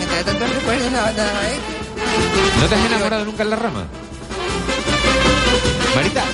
Me 0.00 0.06
trae 0.06 0.24
tantos 0.24 0.50
recuerdos 0.54 0.92
la 0.92 1.02
banda 1.02 1.24
¿eh? 1.24 1.56
¿No 2.60 2.66
te 2.68 2.74
has 2.74 2.84
enamorado 2.86 3.24
nunca 3.24 3.42
en 3.42 3.50
la 3.50 3.56
rama? 3.56 3.84
Marita, 5.94 6.24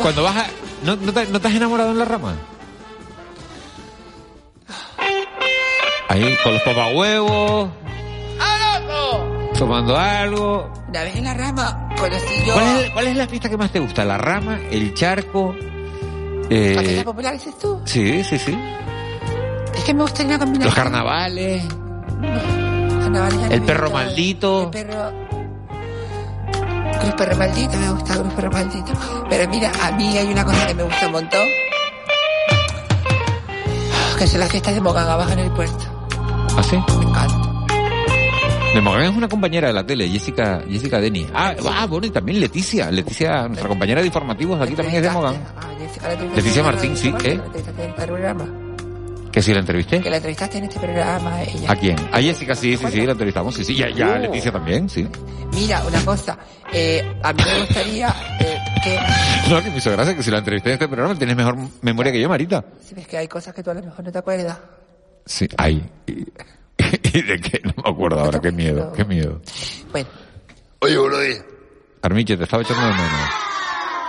cuando 0.00 0.22
vas 0.22 0.36
a... 0.36 0.46
¿No, 0.84 0.96
no, 0.96 1.12
te, 1.12 1.26
no 1.26 1.40
te 1.40 1.48
has 1.48 1.54
enamorado 1.54 1.90
en 1.90 1.98
la 1.98 2.04
rama? 2.04 2.34
Ahí, 6.08 6.36
con 6.44 6.52
los 6.54 6.62
papahuevos, 6.62 7.70
¡Ah, 8.38 8.78
loco! 8.80 9.48
tomando 9.58 9.96
algo. 9.96 10.72
Una 10.88 11.02
vez 11.02 11.16
en 11.16 11.24
la 11.24 11.34
rama 11.34 11.83
conocí 11.96 12.34
yo... 12.46 12.52
¿Cuál 12.54 12.76
es, 12.78 12.90
cuál 12.90 13.06
es 13.08 13.16
la 13.16 13.26
fiesta 13.26 13.48
que 13.48 13.56
más 13.56 13.70
te 13.70 13.78
gusta? 13.80 14.04
¿La 14.04 14.18
rama? 14.18 14.58
¿El 14.70 14.94
charco? 14.94 15.54
¿La 15.58 16.48
fiesta 16.48 16.82
Eh, 17.00 17.02
popular 17.04 17.32
dices 17.34 17.58
tú? 17.58 17.80
sí, 17.84 18.22
sí, 18.24 18.38
sí. 18.38 18.58
Es 19.74 19.84
que 19.84 19.94
me 19.94 20.02
gusta 20.02 20.22
una 20.24 20.38
combinación. 20.38 20.66
Los 20.66 20.74
carnavales, 20.74 21.64
Carnavales 23.00 23.40
ya 23.40 23.46
el 23.54 23.60
no 23.60 23.66
perro 23.66 23.84
visto. 23.86 23.98
maldito. 23.98 24.62
El 24.64 24.70
perro... 24.70 25.24
Cruz 27.00 27.14
Perro 27.16 27.36
Maldito, 27.36 27.76
me 27.76 27.90
gusta 27.90 28.14
Cruz 28.14 28.32
Perro 28.34 28.50
Maldito. 28.52 28.92
Pero 29.28 29.50
mira, 29.50 29.70
a 29.82 29.90
mí 29.92 30.16
hay 30.16 30.26
una 30.28 30.42
cosa 30.44 30.66
que 30.66 30.74
me 30.74 30.82
gusta 30.84 31.06
un 31.06 31.12
montón. 31.12 31.46
Que 34.18 34.26
son 34.26 34.40
las 34.40 34.48
fiestas 34.50 34.74
de 34.74 34.80
Mogán 34.80 35.06
abajo 35.08 35.32
en 35.32 35.40
el 35.40 35.50
puerto. 35.50 35.84
¿Ah, 36.56 36.62
sí? 36.62 36.76
Me 36.98 37.04
encanta. 37.04 37.43
De 38.74 38.80
Mogán 38.80 39.04
es 39.04 39.16
una 39.16 39.28
compañera 39.28 39.68
de 39.68 39.72
la 39.72 39.86
tele, 39.86 40.08
Jessica, 40.08 40.60
Jessica 40.68 41.00
Deni. 41.00 41.24
Ah, 41.32 41.54
ah, 41.70 41.86
bueno, 41.86 42.08
y 42.08 42.10
también 42.10 42.40
Leticia. 42.40 42.90
Leticia, 42.90 43.46
nuestra 43.46 43.68
compañera 43.68 44.00
de 44.00 44.08
informativos 44.08 44.60
aquí 44.60 44.74
también 44.74 44.96
es 44.96 45.02
de 45.02 45.10
Mogán. 45.10 45.36
Leticia 46.34 46.62
Martín, 46.64 46.96
sí, 46.96 47.14
¿eh? 47.22 47.40
Que 49.30 49.40
si 49.40 49.54
la 49.54 49.60
entrevisté. 49.60 50.00
Que 50.00 50.10
la 50.10 50.16
entrevistaste 50.16 50.58
en 50.58 50.64
este 50.64 50.80
programa, 50.80 51.40
ella. 51.44 51.70
¿A 51.70 51.76
quién? 51.76 51.96
A 52.10 52.20
Jessica, 52.20 52.56
sí, 52.56 52.76
sí, 52.76 52.84
sí, 52.90 53.06
la 53.06 53.12
entrevistamos, 53.12 53.54
sí, 53.54 53.64
sí. 53.64 53.76
Ya, 53.76 53.90
ya 53.90 54.18
Leticia 54.18 54.50
también, 54.50 54.88
sí. 54.88 55.06
Mira, 55.54 55.80
una 55.86 56.04
cosa, 56.04 56.36
eh, 56.72 57.00
a 57.22 57.32
mí 57.32 57.42
me 57.44 57.60
gustaría 57.60 58.08
eh, 58.40 58.58
que... 58.82 58.98
No, 59.50 59.62
que 59.62 59.70
me 59.70 59.76
hizo 59.76 59.92
gracia 59.92 60.16
que 60.16 60.22
si 60.24 60.32
la 60.32 60.38
entrevisté 60.38 60.70
en 60.70 60.74
este 60.74 60.88
programa 60.88 61.16
tienes 61.16 61.36
mejor 61.36 61.56
memoria 61.80 62.10
que 62.10 62.20
yo, 62.20 62.28
Marita. 62.28 62.64
Si 62.84 62.92
ves 62.96 63.06
que 63.06 63.18
hay 63.18 63.28
cosas 63.28 63.54
que 63.54 63.62
tú 63.62 63.70
a 63.70 63.74
lo 63.74 63.82
mejor 63.84 64.04
no 64.04 64.10
te 64.10 64.18
acuerdas. 64.18 64.58
Sí, 65.24 65.46
hay. 65.58 65.88
¿Y, 66.08 66.26
y 67.12 67.22
de 67.22 67.40
qué? 67.40 67.60
No 67.64 67.72
me 67.82 67.90
acuerdo 67.90 68.20
ahora, 68.20 68.40
qué 68.40 68.52
miedo, 68.52 68.92
qué 68.92 69.04
miedo. 69.04 69.40
Bueno. 69.92 70.08
Oye, 70.80 70.98
Brody, 70.98 71.34
Armiche, 72.02 72.36
te 72.36 72.44
estaba 72.44 72.62
echando 72.62 72.82
de 72.86 72.92
menos. 72.92 73.10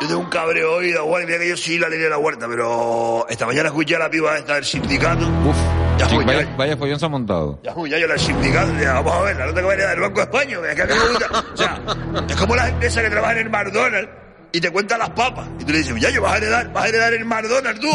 yo 0.01 0.07
tengo 0.07 0.19
un 0.19 0.29
cabreo 0.29 0.73
hoy, 0.73 0.91
da 0.91 1.03
igual, 1.03 1.25
mira 1.25 1.37
que 1.39 1.49
yo 1.49 1.55
sí 1.57 1.79
la 1.79 1.87
línea 1.87 2.05
de 2.05 2.09
la 2.09 2.17
huerta, 2.17 2.47
pero 2.49 3.25
esta 3.29 3.45
mañana 3.45 3.69
escuché 3.69 3.95
a 3.95 3.99
la 3.99 4.09
piba 4.09 4.37
esta 4.37 4.55
del 4.55 4.65
sindicato. 4.65 5.25
Uf, 5.47 5.55
Ya 5.97 6.09
sí, 6.09 6.15
fue, 6.15 6.25
vaya, 6.25 6.41
ya. 6.43 6.55
vaya 6.57 6.75
follón 6.77 6.99
se 6.99 7.05
ha 7.05 7.09
montado. 7.09 7.59
Ya, 7.63 7.73
ya 7.87 7.97
yo 7.97 8.07
la 8.07 8.13
del 8.15 8.19
sindicato, 8.19 8.73
ya, 8.81 8.93
vamos 8.95 9.13
a 9.13 9.21
ver, 9.21 9.37
la 9.37 9.45
nota 9.45 9.59
que 9.61 9.65
va 9.65 9.71
a 9.71 9.75
heredar 9.75 9.91
del 9.91 10.01
Banco 10.01 10.15
de 10.19 10.23
España, 10.23 10.57
es 10.69 10.75
que 10.75 10.81
a 10.81 10.85
mí 10.85 10.93
me 10.93 11.07
gusta. 11.09 11.45
O 11.53 11.57
sea, 11.57 11.81
es 12.27 12.35
como 12.35 12.55
las 12.57 12.69
empresas 12.69 13.03
que 13.03 13.09
trabajan 13.09 13.37
en 13.37 13.51
McDonald's 13.51 14.09
y 14.51 14.61
te 14.61 14.71
cuentan 14.71 14.99
las 14.99 15.09
papas. 15.11 15.47
Y 15.59 15.65
tú 15.65 15.71
le 15.71 15.79
dices, 15.79 15.95
ya, 15.99 16.09
yo 16.09 16.21
vas 16.21 16.33
a 16.33 16.37
heredar, 16.37 16.71
vas 16.71 16.85
a 16.85 16.87
heredar 16.87 17.13
en 17.13 17.27
McDonald's 17.27 17.79
tú. 17.81 17.91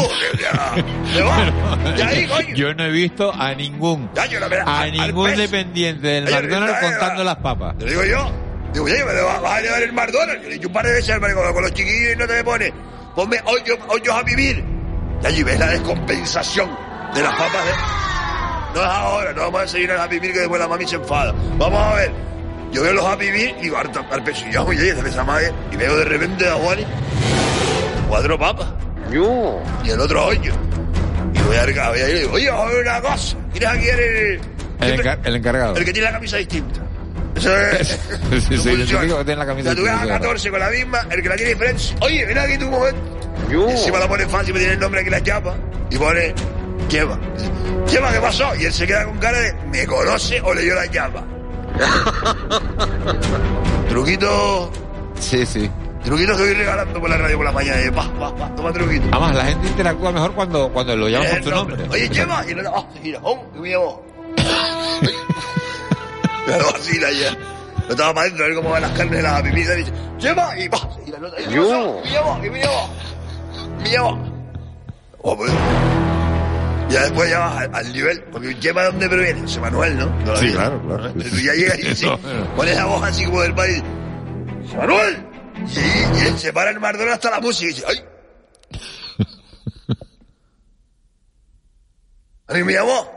Te 1.95 2.03
ahí, 2.03 2.27
coño. 2.27 2.55
Yo 2.55 2.73
no 2.73 2.85
he 2.85 2.91
visto 2.91 3.33
a 3.33 3.53
ningún, 3.53 4.09
la 4.13 4.47
verdad, 4.47 4.63
a 4.67 4.85
ningún 4.87 5.35
dependiente 5.35 6.07
del 6.07 6.27
Oye, 6.27 6.35
McDonald's 6.35 6.79
contando 6.79 7.23
las 7.23 7.37
papas. 7.37 7.77
Te 7.77 7.85
lo 7.85 7.91
digo 7.91 8.03
yo. 8.05 8.31
Digo, 8.73 8.87
ya, 8.87 9.03
vas 9.03 9.41
vas 9.41 9.51
a 9.51 9.59
heredar 9.59 9.83
en 9.83 9.95
McDonald's. 9.95 10.43
Yo 10.43 10.49
le 10.49 10.55
dicho 10.55 10.67
un 10.67 10.73
par 10.73 10.85
de 10.85 10.93
veces 10.93 11.09
al 11.09 11.19
marico, 11.19 11.53
con 11.53 11.63
los 11.63 11.73
chiquillos 11.73 12.13
y 12.13 12.15
no 12.15 12.27
te 12.27 12.33
me 12.33 12.43
pone, 12.43 12.73
ponme 13.15 13.37
hoyos, 13.45 13.77
hoyos 13.89 14.15
a 14.15 14.23
vivir. 14.23 14.63
Y 15.21 15.25
allí 15.25 15.43
ves 15.43 15.59
la 15.59 15.67
descompensación 15.67 16.69
de 17.13 17.21
las 17.21 17.31
papas 17.35 17.65
de... 17.65 17.71
No 18.73 18.81
es 18.81 18.87
ahora, 18.87 19.33
no 19.33 19.41
vamos 19.41 19.61
a 19.63 19.67
seguir 19.67 19.91
a 19.91 20.07
vivir 20.07 20.31
que 20.31 20.39
después 20.39 20.61
la 20.61 20.67
mami 20.67 20.87
se 20.87 20.95
enfada. 20.95 21.33
Vamos 21.57 21.79
a 21.79 21.95
ver. 21.95 22.30
Yo 22.71 22.83
veo 22.83 22.93
los 22.93 23.05
a 23.05 23.15
vivir 23.15 23.53
y 23.59 23.63
digo, 23.63 23.77
harta, 23.77 24.05
yo, 24.51 24.63
oye, 24.65 24.89
esa 24.89 25.07
esa 25.07 25.23
madre. 25.23 25.51
Y 25.71 25.75
veo 25.75 25.97
de 25.97 26.05
repente 26.05 26.47
a 26.47 26.53
Juan 26.53 26.79
cuatro 28.07 28.37
papas. 28.39 28.67
Yo. 29.11 29.61
Y 29.83 29.89
el 29.89 29.99
otro 29.99 30.25
hoyo. 30.27 30.53
Y 31.33 31.39
voy 31.39 31.55
a, 31.57 31.65
voy 31.89 31.99
a 31.99 32.09
ir 32.09 32.15
y 32.15 32.19
digo, 32.19 32.33
oye, 32.33 32.49
ver 32.51 32.81
una 32.81 33.01
cosa. 33.01 33.37
¿Quién 33.51 33.63
es 33.63 33.69
aquí 33.69 33.87
el, 33.89 34.39
El, 34.79 34.99
encar- 34.99 35.19
el 35.23 35.35
encargado. 35.35 35.75
el 35.75 35.85
que 35.85 35.91
tiene 35.93 36.07
la 36.07 36.13
camisa 36.13 36.37
distinta? 36.37 36.79
Eso 37.35 37.57
es. 37.71 37.87
Sí, 38.47 38.57
sí, 38.57 38.69
el 38.69 38.87
que 38.87 38.95
tiene 39.25 39.35
la 39.35 39.45
camisa 39.45 39.69
sea, 39.69 39.75
tú 39.75 39.83
ves 39.83 39.91
a 39.91 39.95
distinta, 39.95 40.19
14 40.19 40.49
con 40.51 40.59
la 40.59 40.69
misma, 40.69 41.07
el 41.09 41.21
que 41.21 41.29
la 41.29 41.35
tiene 41.35 41.51
diferente. 41.53 41.83
Oye, 42.01 42.25
ven 42.25 42.37
aquí 42.37 42.57
tú 42.57 42.65
un 42.65 42.71
momento. 42.71 43.01
Y 43.49 43.71
encima 43.71 43.99
la 43.99 44.07
pone 44.07 44.25
fácil, 44.27 44.53
me 44.53 44.59
tiene 44.59 44.73
el 44.75 44.79
nombre 44.79 45.01
aquí 45.01 45.09
la 45.09 45.21
chapa. 45.23 45.55
Y 45.89 45.97
pone, 45.97 46.33
Chema. 46.87 47.19
Chema, 47.85 48.11
¿qué 48.13 48.19
pasó? 48.19 48.55
Y 48.55 48.65
él 48.65 48.73
se 48.73 48.87
queda 48.87 49.05
con 49.05 49.17
cara 49.17 49.39
de, 49.39 49.53
¿me 49.71 49.85
conoce 49.85 50.39
o 50.41 50.53
leyó 50.53 50.75
la 50.75 50.89
chapa? 50.89 51.25
Truquito. 53.89 54.71
Sí, 55.19 55.45
sí. 55.45 55.69
Truquito 56.03 56.35
que 56.35 56.41
voy 56.43 56.53
regalando 56.53 56.99
por 56.99 57.09
la 57.09 57.17
radio 57.17 57.37
por 57.37 57.45
la 57.45 57.51
mañana. 57.51 57.85
Y 57.85 57.91
pa, 57.91 58.11
pa, 58.13 58.35
pa, 58.35 58.55
toma 58.55 58.71
truquito. 58.73 59.05
Además, 59.11 59.35
la 59.35 59.45
gente 59.45 59.67
interactúa 59.67 60.11
mejor 60.11 60.33
cuando, 60.33 60.69
cuando 60.71 60.95
lo 60.95 61.09
llaman 61.09 61.29
por 61.29 61.43
su 61.43 61.49
nombre. 61.51 61.77
Oye, 61.89 62.09
Chema. 62.09 62.43
Y 62.49 62.55
no, 62.55 62.61
ah, 62.75 62.85
mira, 63.03 63.19
oh, 63.23 63.39
que 63.53 63.59
me 63.59 63.69
llamó. 63.69 64.01
Me 66.47 66.57
lo 66.57 66.65
vacila 66.71 67.11
ya. 67.11 67.31
Yo 67.85 67.91
estaba 67.91 68.13
para 68.13 68.21
adentro 68.25 68.45
a 68.45 68.47
ver 68.47 68.57
cómo 68.57 68.69
van 68.71 68.81
las 68.81 68.91
carnes 68.91 69.15
de 69.17 69.21
las 69.21 69.41
pimitas 69.41 69.75
y 69.75 69.77
dice, 69.77 69.93
Chema, 70.17 70.57
y 70.57 70.69
pa, 70.69 70.89
y 71.05 71.11
la 71.11 71.19
nota, 71.19 71.41
y 71.41 71.47
me 71.47 71.55
llamó, 71.55 72.01
y 72.43 72.49
me 72.49 72.59
llamó. 72.59 72.89
Me 73.83 73.89
llamó. 73.91 74.17
Oh, 75.21 75.37
pues. 75.37 75.51
Ya 76.91 77.03
después 77.03 77.29
ya 77.29 77.39
vas 77.39 77.57
al, 77.57 77.75
al 77.75 77.93
nivel, 77.93 78.23
porque 78.31 78.53
de 78.53 78.71
dónde 78.73 79.09
proviene, 79.09 79.41
José 79.41 79.59
Manuel, 79.61 79.97
¿no? 79.97 80.35
Sí, 80.37 80.51
claro, 80.51 80.81
claro. 80.85 81.07
Entonces 81.07 81.31
tú 81.31 81.37
ya 81.39 81.53
llegas 81.53 81.79
y 81.79 81.81
dices, 81.83 82.09
pones 82.55 82.75
la 82.75 82.85
voz 82.85 83.03
así 83.03 83.25
como 83.25 83.41
del 83.41 83.55
país. 83.55 83.81
¡José 84.65 84.77
Manuel! 84.77 85.27
Y, 85.67 85.79
y 86.19 86.27
él 86.27 86.37
se 86.37 86.51
para 86.51 86.71
el 86.71 86.79
Mardona 86.79 87.13
hasta 87.13 87.29
la 87.31 87.39
música 87.39 87.71
y 87.71 87.73
dice, 87.73 87.85
¡ay! 87.87 88.03
A 92.47 92.53
mí 92.53 92.63
me 92.63 92.73
llamó. 92.73 93.09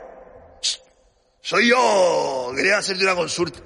Soy 1.41 1.69
yo, 1.69 2.51
quería 2.55 2.77
hacerte 2.77 3.03
una 3.03 3.15
consulta. 3.15 3.59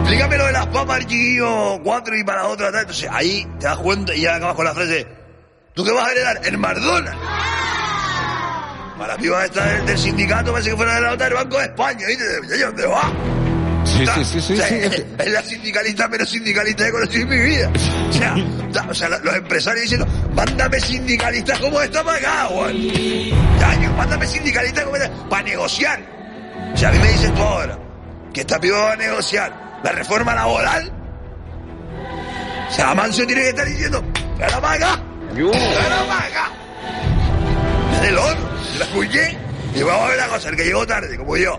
Explícame 0.00 0.38
lo 0.38 0.46
de 0.46 0.52
las 0.52 0.66
papas, 0.66 1.00
chiquillo, 1.00 1.80
cuatro 1.82 2.16
y 2.16 2.22
para 2.24 2.46
otra, 2.46 2.70
tal. 2.70 2.82
Entonces 2.82 3.08
ahí 3.10 3.44
te 3.58 3.66
das 3.66 3.78
cuenta 3.78 4.14
y 4.14 4.20
ya 4.22 4.36
acabas 4.36 4.54
con 4.56 4.64
la 4.64 4.74
frase, 4.74 5.06
¿tú 5.74 5.84
qué 5.84 5.92
vas 5.92 6.06
a 6.08 6.12
heredar? 6.12 6.40
El 6.44 6.58
Mardona. 6.58 7.59
Para 9.00 9.14
la 9.14 9.18
piba 9.18 9.42
esta 9.46 9.64
del, 9.64 9.86
del 9.86 9.96
sindicato 9.96 10.52
parece 10.52 10.70
que 10.70 10.76
fuera 10.76 10.96
de 10.96 11.00
la 11.00 11.10
nota 11.12 11.24
del 11.24 11.32
Banco 11.32 11.56
de 11.56 11.64
España, 11.64 12.06
¿viste? 12.06 12.24
¿Y 12.54 12.58
¿Dónde 12.58 12.86
va? 12.86 13.10
Sí, 13.82 14.04
sí, 14.06 14.24
sí, 14.24 14.40
sí, 14.42 14.52
O 14.52 14.56
sea, 14.56 14.68
sí. 14.68 14.74
es, 14.74 15.04
es 15.18 15.32
la 15.32 15.42
sindicalista 15.42 16.06
menos 16.06 16.28
sindicalista 16.28 16.82
que 16.82 16.88
he 16.90 16.92
conocido 16.92 17.22
en 17.22 17.28
mi 17.30 17.38
vida. 17.38 17.72
O 18.90 18.94
sea, 18.94 19.14
o 19.14 19.24
los 19.24 19.36
empresarios 19.36 19.84
diciendo, 19.84 20.06
mándame 20.34 20.78
sindicalistas 20.80 21.58
como 21.60 21.78
acá, 21.78 22.44
Juan. 22.50 22.76
Daño, 23.58 23.90
mándame 23.94 24.26
sindicalistas 24.26 24.84
como 24.84 24.96
esta, 24.96 25.28
para 25.30 25.42
negociar. 25.44 26.02
O 26.74 26.76
sea, 26.76 26.90
a 26.90 26.92
mí 26.92 26.98
me 26.98 27.08
dices 27.08 27.34
tú 27.34 27.40
ahora 27.40 27.78
que 28.34 28.42
esta 28.42 28.60
piba 28.60 28.80
va 28.80 28.92
a 28.92 28.96
negociar 28.96 29.80
la 29.82 29.92
reforma 29.92 30.34
laboral. 30.34 30.92
O 32.68 32.70
sea, 32.70 32.94
Manso 32.94 33.24
tiene 33.24 33.40
que 33.44 33.48
estar 33.48 33.66
diciendo, 33.66 34.04
¡Tráela 34.36 34.60
para 34.60 34.74
acá! 34.74 35.02
¡Tráela 35.32 36.06
para 36.06 36.26
acá! 36.26 36.50
La 38.78 38.84
escuché. 38.84 39.36
Y 39.74 39.82
vamos 39.82 40.02
a 40.02 40.08
ver 40.08 40.16
la 40.16 40.28
cosa, 40.28 40.48
el 40.48 40.56
que 40.56 40.64
llegó 40.64 40.86
tarde, 40.86 41.16
como 41.16 41.36
yo. 41.36 41.58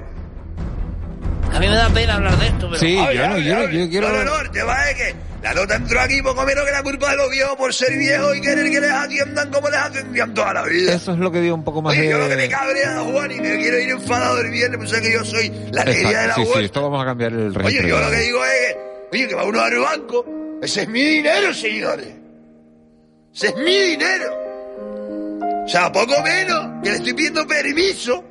A 1.54 1.60
mí 1.60 1.68
me 1.68 1.76
da 1.76 1.90
pena 1.90 2.16
hablar 2.16 2.38
de 2.38 2.48
esto, 2.48 2.68
pero... 2.70 2.80
Sí, 2.80 2.98
Hable, 2.98 3.16
yo 3.16 3.28
no, 3.28 3.34
hable, 3.34 3.44
yo 3.44 3.58
hable. 3.58 3.80
yo 3.80 3.90
quiero... 3.90 4.10
No, 4.10 4.18
no, 4.20 4.24
no, 4.26 4.40
el 4.40 4.52
tema 4.52 4.90
es 4.90 4.96
que 4.96 5.16
la 5.42 5.54
nota 5.54 5.76
entró 5.76 6.00
aquí 6.00 6.22
poco 6.22 6.46
menos 6.46 6.64
que 6.66 6.72
la 6.72 6.84
culpa 6.84 7.10
de 7.12 7.18
los 7.18 7.30
viejos 7.30 7.56
por 7.58 7.74
ser 7.74 7.98
viejos 7.98 8.38
y 8.38 8.42
querer 8.42 8.72
que 8.72 8.80
les 8.80 8.92
atiendan 8.92 9.50
como 9.52 9.70
les 9.70 9.80
atendían 9.80 10.34
toda 10.34 10.54
la 10.54 10.64
vida. 10.64 10.94
Eso 10.94 11.12
es 11.12 11.18
lo 11.18 11.32
que 11.32 11.42
dio 11.42 11.54
un 11.56 11.64
poco 11.64 11.82
más 11.82 11.94
Oye, 11.94 12.04
de... 12.04 12.10
yo 12.10 12.18
lo 12.20 12.30
que 12.30 12.36
me 12.38 12.48
cabrea, 12.48 13.00
Juan, 13.02 13.32
y 13.32 13.42
me 13.42 13.58
quiero 13.58 13.80
ir 13.80 13.90
enfadado 13.90 14.40
el 14.40 14.50
viernes, 14.52 14.78
pues 14.78 14.94
es 14.94 15.02
que 15.02 15.14
yo 15.14 15.26
soy 15.26 15.52
la 15.72 15.82
alegría 15.82 16.22
de 16.22 16.28
la 16.28 16.36
sí, 16.36 16.46
sí, 16.46 16.64
esto 16.64 16.82
vamos 16.84 17.02
a 17.02 17.06
cambiar 17.06 17.34
el 17.34 17.54
registro. 17.54 17.66
Oye, 17.86 17.90
yo 17.90 18.00
lo 18.00 18.12
que 18.12 18.18
digo 18.18 18.46
es 18.46 18.52
que, 18.52 18.78
oye, 19.12 19.28
que 19.28 19.36
va 19.36 19.44
uno 19.44 19.60
al 19.62 19.78
banco, 19.78 20.26
ese 20.62 20.84
es 20.84 20.88
mi 20.90 21.04
dinero, 21.04 21.54
señores. 21.54 22.08
Ese 23.34 23.48
es 23.48 23.56
mi 23.58 23.76
dinero. 23.78 24.40
O 25.63 25.67
sea, 25.67 25.91
poco 25.91 26.13
menos 26.24 26.82
que 26.84 26.89
le 26.89 26.95
estoy 26.97 27.13
pidiendo 27.13 27.45
permiso 27.47 28.24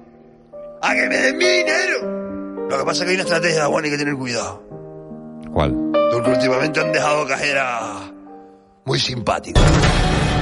a 0.83 0.95
que 0.95 1.09
me 1.09 1.17
den 1.17 1.37
mi 1.39 1.45
dinero. 1.47 2.67
Lo 2.69 2.79
que 2.79 2.85
pasa 2.85 3.01
es 3.01 3.05
que 3.05 3.09
hay 3.11 3.15
una 3.15 3.23
estrategia, 3.25 3.67
Juan, 3.67 3.85
y 3.85 3.87
hay 3.87 3.93
que 3.93 3.99
tener 3.99 4.15
cuidado. 4.15 4.63
¿Cuál? 5.53 5.75
Porque 6.13 6.31
últimamente 6.31 6.81
han 6.81 6.93
dejado 6.93 7.27
cajeras 7.27 7.83
muy 8.85 8.99
simpáticas. 8.99 9.63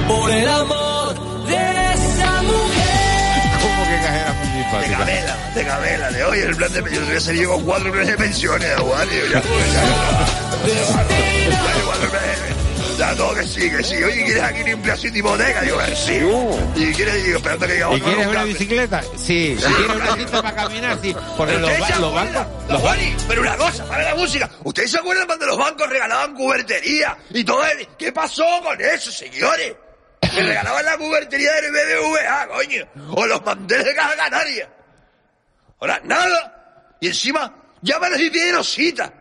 Por 0.07 0.31
el 0.31 0.47
amor 0.49 1.45
de 1.47 1.55
esa 1.55 2.41
mujer. 2.43 3.59
¿Cómo 3.61 3.83
que 3.83 3.95
cajera 4.05 4.33
muy 4.33 4.47
De 4.47 4.63
simpática? 4.63 4.97
camela, 4.97 5.51
de 5.55 5.63
camela, 5.65 6.11
de 6.11 6.23
hoy 6.23 6.39
el 6.39 6.55
plan 6.55 6.73
de 6.73 6.79
yo 6.95 7.05
voy 7.05 7.15
a 7.15 7.19
salir 7.19 7.47
con 7.47 7.63
cuatro 7.65 7.91
planes 7.91 8.07
de 8.09 8.17
pensiones, 8.17 8.75
Juan, 8.77 9.07
y 9.11 9.17
yo 9.17 9.25
ya, 9.33 9.41
pues, 9.47 9.73
ya, 9.73 9.81
ya, 9.81 9.87
ya, 11.49 11.83
cuatro 11.85 12.09
planes 12.09 12.41
de- 12.41 12.49
ya, 12.49 12.58
todo 13.15 13.33
que 13.35 13.43
sí, 13.47 13.69
que 13.69 13.83
sí. 13.83 13.95
Oye, 14.03 14.25
¿quieres 14.25 14.43
aquí 14.43 14.63
limpiar 14.63 14.97
sin 14.97 15.15
hipoteca? 15.15 15.61
Digo, 15.61 15.79
sí. 15.95 16.19
Y 16.75 16.93
quieres, 16.93 17.23
digo, 17.23 17.37
esperando 17.37 17.67
que 17.67 17.73
diga 17.73 17.85
¿Y 17.91 17.93
otro 17.95 18.03
quieres 18.05 18.25
nunca. 18.25 18.37
una 18.39 18.43
bicicleta? 18.43 19.01
Sí. 19.15 19.57
¿Y 19.57 19.61
quieres 19.73 19.95
una 19.95 20.15
cinta 20.15 20.41
para 20.43 20.55
caminar? 20.55 20.97
Sí. 21.01 21.15
Porque 21.37 21.57
los, 21.57 21.79
ba- 21.79 21.99
los 21.99 22.13
bancos... 22.13 22.47
los 22.69 22.81
Juani, 22.81 23.15
pero 23.27 23.41
una 23.41 23.57
cosa, 23.57 23.85
para 23.85 24.03
la 24.03 24.15
música. 24.15 24.49
¿Ustedes 24.63 24.91
se 24.91 24.97
acuerdan 24.99 25.25
cuando 25.27 25.45
los 25.45 25.57
bancos 25.57 25.89
regalaban 25.89 26.33
cubertería 26.35 27.17
y 27.31 27.43
todo 27.43 27.65
el... 27.65 27.87
¿Qué 27.97 28.11
pasó 28.11 28.45
con 28.63 28.79
eso, 28.81 29.11
señores? 29.11 29.73
Que 30.21 30.43
regalaban 30.43 30.85
la 30.85 30.97
cubertería 30.97 31.51
del 31.53 31.71
BBVA, 31.71 32.47
coño. 32.47 32.87
O 33.11 33.25
los 33.25 33.43
manteles 33.43 33.85
de 33.85 33.95
Caja 33.95 34.15
Canaria. 34.15 34.69
Ahora, 35.79 36.01
nada. 36.03 36.95
Y 36.99 37.07
encima, 37.07 37.55
llámanos 37.81 38.19
y 38.19 38.29
piden 38.29 38.63
cita. 38.63 39.13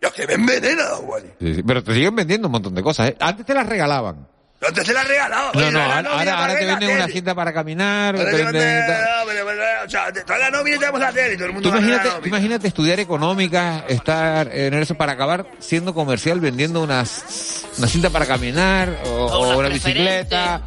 Los 0.00 0.12
que 0.12 0.26
me 0.26 0.34
envenenan, 0.34 0.86
Juani. 0.96 1.28
Sí, 1.40 1.54
sí, 1.56 1.62
Pero 1.62 1.82
te 1.82 1.94
siguen 1.94 2.14
vendiendo 2.14 2.48
un 2.48 2.52
montón 2.52 2.74
de 2.74 2.82
cosas, 2.82 3.08
¿eh? 3.10 3.16
Antes 3.20 3.46
te 3.46 3.54
las 3.54 3.66
regalaban. 3.66 4.26
Antes 4.66 4.86
se 4.86 4.92
la 4.94 5.04
regalaban. 5.04 5.50
No, 5.54 5.70
no, 5.70 5.80
ahora, 5.82 6.10
ahora, 6.10 6.36
para 6.38 6.58
te 6.58 6.64
venden 6.66 6.96
una 6.96 7.06
cinta 7.08 7.34
para 7.34 7.52
caminar. 7.52 8.16
Ahora 8.16 8.30
te 8.30 8.36
te 8.36 8.44
venden- 8.44 8.84
pero- 9.26 9.84
O 9.86 9.88
sea, 9.90 10.10
te 10.12 10.22
trae 10.24 10.38
la 10.40 10.50
nómina 10.50 10.78
tenemos 10.78 11.00
la 11.00 11.12
tele 11.12 11.34
y 11.34 11.36
todo 11.36 11.46
el 11.46 11.52
mundo 11.52 11.68
Tú 11.68 11.74
ver 11.74 11.82
la 11.84 11.88
imagínate, 11.94 12.28
imagínate 12.28 12.68
estudiar 12.68 12.98
económica, 13.00 13.84
estar 13.88 14.48
en 14.52 14.74
eso 14.74 14.94
para 14.96 15.12
acabar 15.12 15.46
siendo 15.60 15.94
comercial 15.94 16.40
vendiendo 16.40 16.82
unas, 16.82 17.64
una 17.78 17.86
cinta 17.86 18.10
para 18.10 18.26
caminar 18.26 18.98
o, 19.06 19.26
o 19.26 19.58
una 19.58 19.68
bicicleta. 19.68 20.62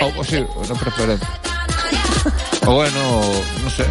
O, 0.00 0.20
o 0.20 0.24
sí, 0.24 0.44
una 0.56 0.74
preferente. 0.78 1.26
O 2.66 2.74
bueno, 2.74 3.22
no 3.62 3.70
sé. 3.70 3.84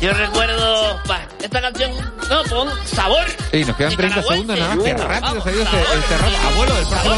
Yo 0.00 0.12
recuerdo... 0.12 1.00
Esta 1.46 1.60
canción 1.60 1.92
No, 2.28 2.42
pon 2.50 2.68
sabor. 2.84 3.24
Y 3.52 3.64
nos 3.64 3.76
quedan 3.76 3.94
30 3.96 4.22
segundos 4.22 4.58
nada 4.58 4.74
más. 4.74 4.84
Qué 4.84 4.94
rápido 4.94 5.42
se 5.42 5.48
ha 5.48 5.52
ido 5.52 5.62
este, 5.62 5.80
este 5.80 6.18
rato. 6.18 6.36
Abuelo, 6.48 6.78
el 6.78 6.86
próximo 6.88 7.14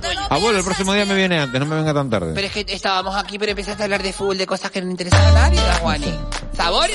Sabor. 0.00 0.32
Abuelo, 0.32 0.58
el 0.58 0.64
próximo 0.64 0.92
día 0.92 1.04
me 1.04 1.14
viene 1.14 1.40
antes, 1.40 1.58
no 1.60 1.66
me 1.66 1.76
venga 1.76 1.94
tan 1.94 2.10
tarde. 2.10 2.32
Pero 2.34 2.46
es 2.46 2.52
que 2.52 2.64
estábamos 2.68 3.14
aquí, 3.16 3.38
pero 3.38 3.50
empezaste 3.50 3.82
a 3.82 3.84
hablar 3.84 4.02
de 4.02 4.12
fútbol, 4.12 4.38
de 4.38 4.46
cosas 4.46 4.70
que 4.70 4.80
no 4.82 4.90
interesan 4.90 5.24
a 5.26 5.32
nadie, 5.32 5.60
Juani. 5.80 6.14
¿Sabor? 6.56 6.90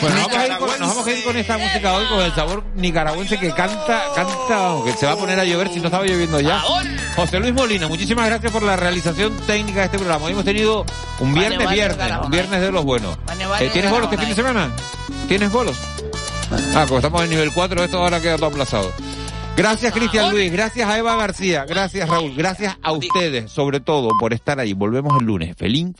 Bueno, 0.00 0.16
nos 0.16 0.24
vamos, 0.24 0.36
a 0.36 0.46
ir 0.46 0.56
con, 0.58 0.68
nos 0.68 0.88
vamos 0.88 1.06
a 1.06 1.12
ir 1.12 1.24
con 1.24 1.36
esta 1.36 1.58
música 1.58 1.92
hoy, 1.94 2.06
con 2.06 2.20
el 2.20 2.34
sabor 2.34 2.64
nicaragüense 2.74 3.38
que 3.38 3.52
canta, 3.52 4.02
canta, 4.14 4.66
aunque 4.66 4.92
se 4.94 5.06
va 5.06 5.12
a 5.12 5.16
poner 5.16 5.38
a 5.38 5.44
llover 5.44 5.72
si 5.72 5.78
no 5.78 5.86
estaba 5.86 6.04
lloviendo 6.04 6.40
ya. 6.40 6.60
José 7.14 7.38
Luis 7.38 7.54
Molina, 7.54 7.86
muchísimas 7.86 8.26
gracias 8.26 8.50
por 8.50 8.64
la 8.64 8.74
realización 8.74 9.36
técnica 9.46 9.80
de 9.80 9.84
este 9.86 9.98
programa. 9.98 10.26
Hoy 10.26 10.32
hemos 10.32 10.44
tenido 10.44 10.84
un 11.20 11.32
viernes, 11.32 11.70
viernes, 11.70 12.10
un 12.24 12.30
viernes 12.30 12.60
de 12.60 12.72
los 12.72 12.84
buenos. 12.84 13.16
Eh, 13.60 13.70
¿Tienes 13.72 13.90
bolos 13.90 14.06
este 14.06 14.18
fin 14.18 14.28
de 14.28 14.34
semana? 14.34 14.70
¿Tienes 15.28 15.52
bolos? 15.52 15.76
Ah, 16.74 16.84
como 16.86 16.98
estamos 16.98 17.22
en 17.22 17.30
nivel 17.30 17.52
4, 17.52 17.84
esto 17.84 17.98
ahora 17.98 18.20
queda 18.20 18.36
todo 18.36 18.46
aplazado. 18.46 18.92
Gracias 19.56 19.92
Cristian 19.92 20.32
Luis, 20.32 20.50
gracias 20.50 20.88
a 20.88 20.98
Eva 20.98 21.14
García, 21.14 21.64
gracias 21.64 22.08
Raúl, 22.08 22.34
gracias 22.34 22.76
a 22.82 22.90
ustedes, 22.90 23.52
sobre 23.52 23.78
todo 23.78 24.10
por 24.18 24.32
estar 24.32 24.58
ahí. 24.58 24.72
Volvemos 24.72 25.12
el 25.20 25.26
lunes. 25.26 25.56
Feliz 25.56 25.94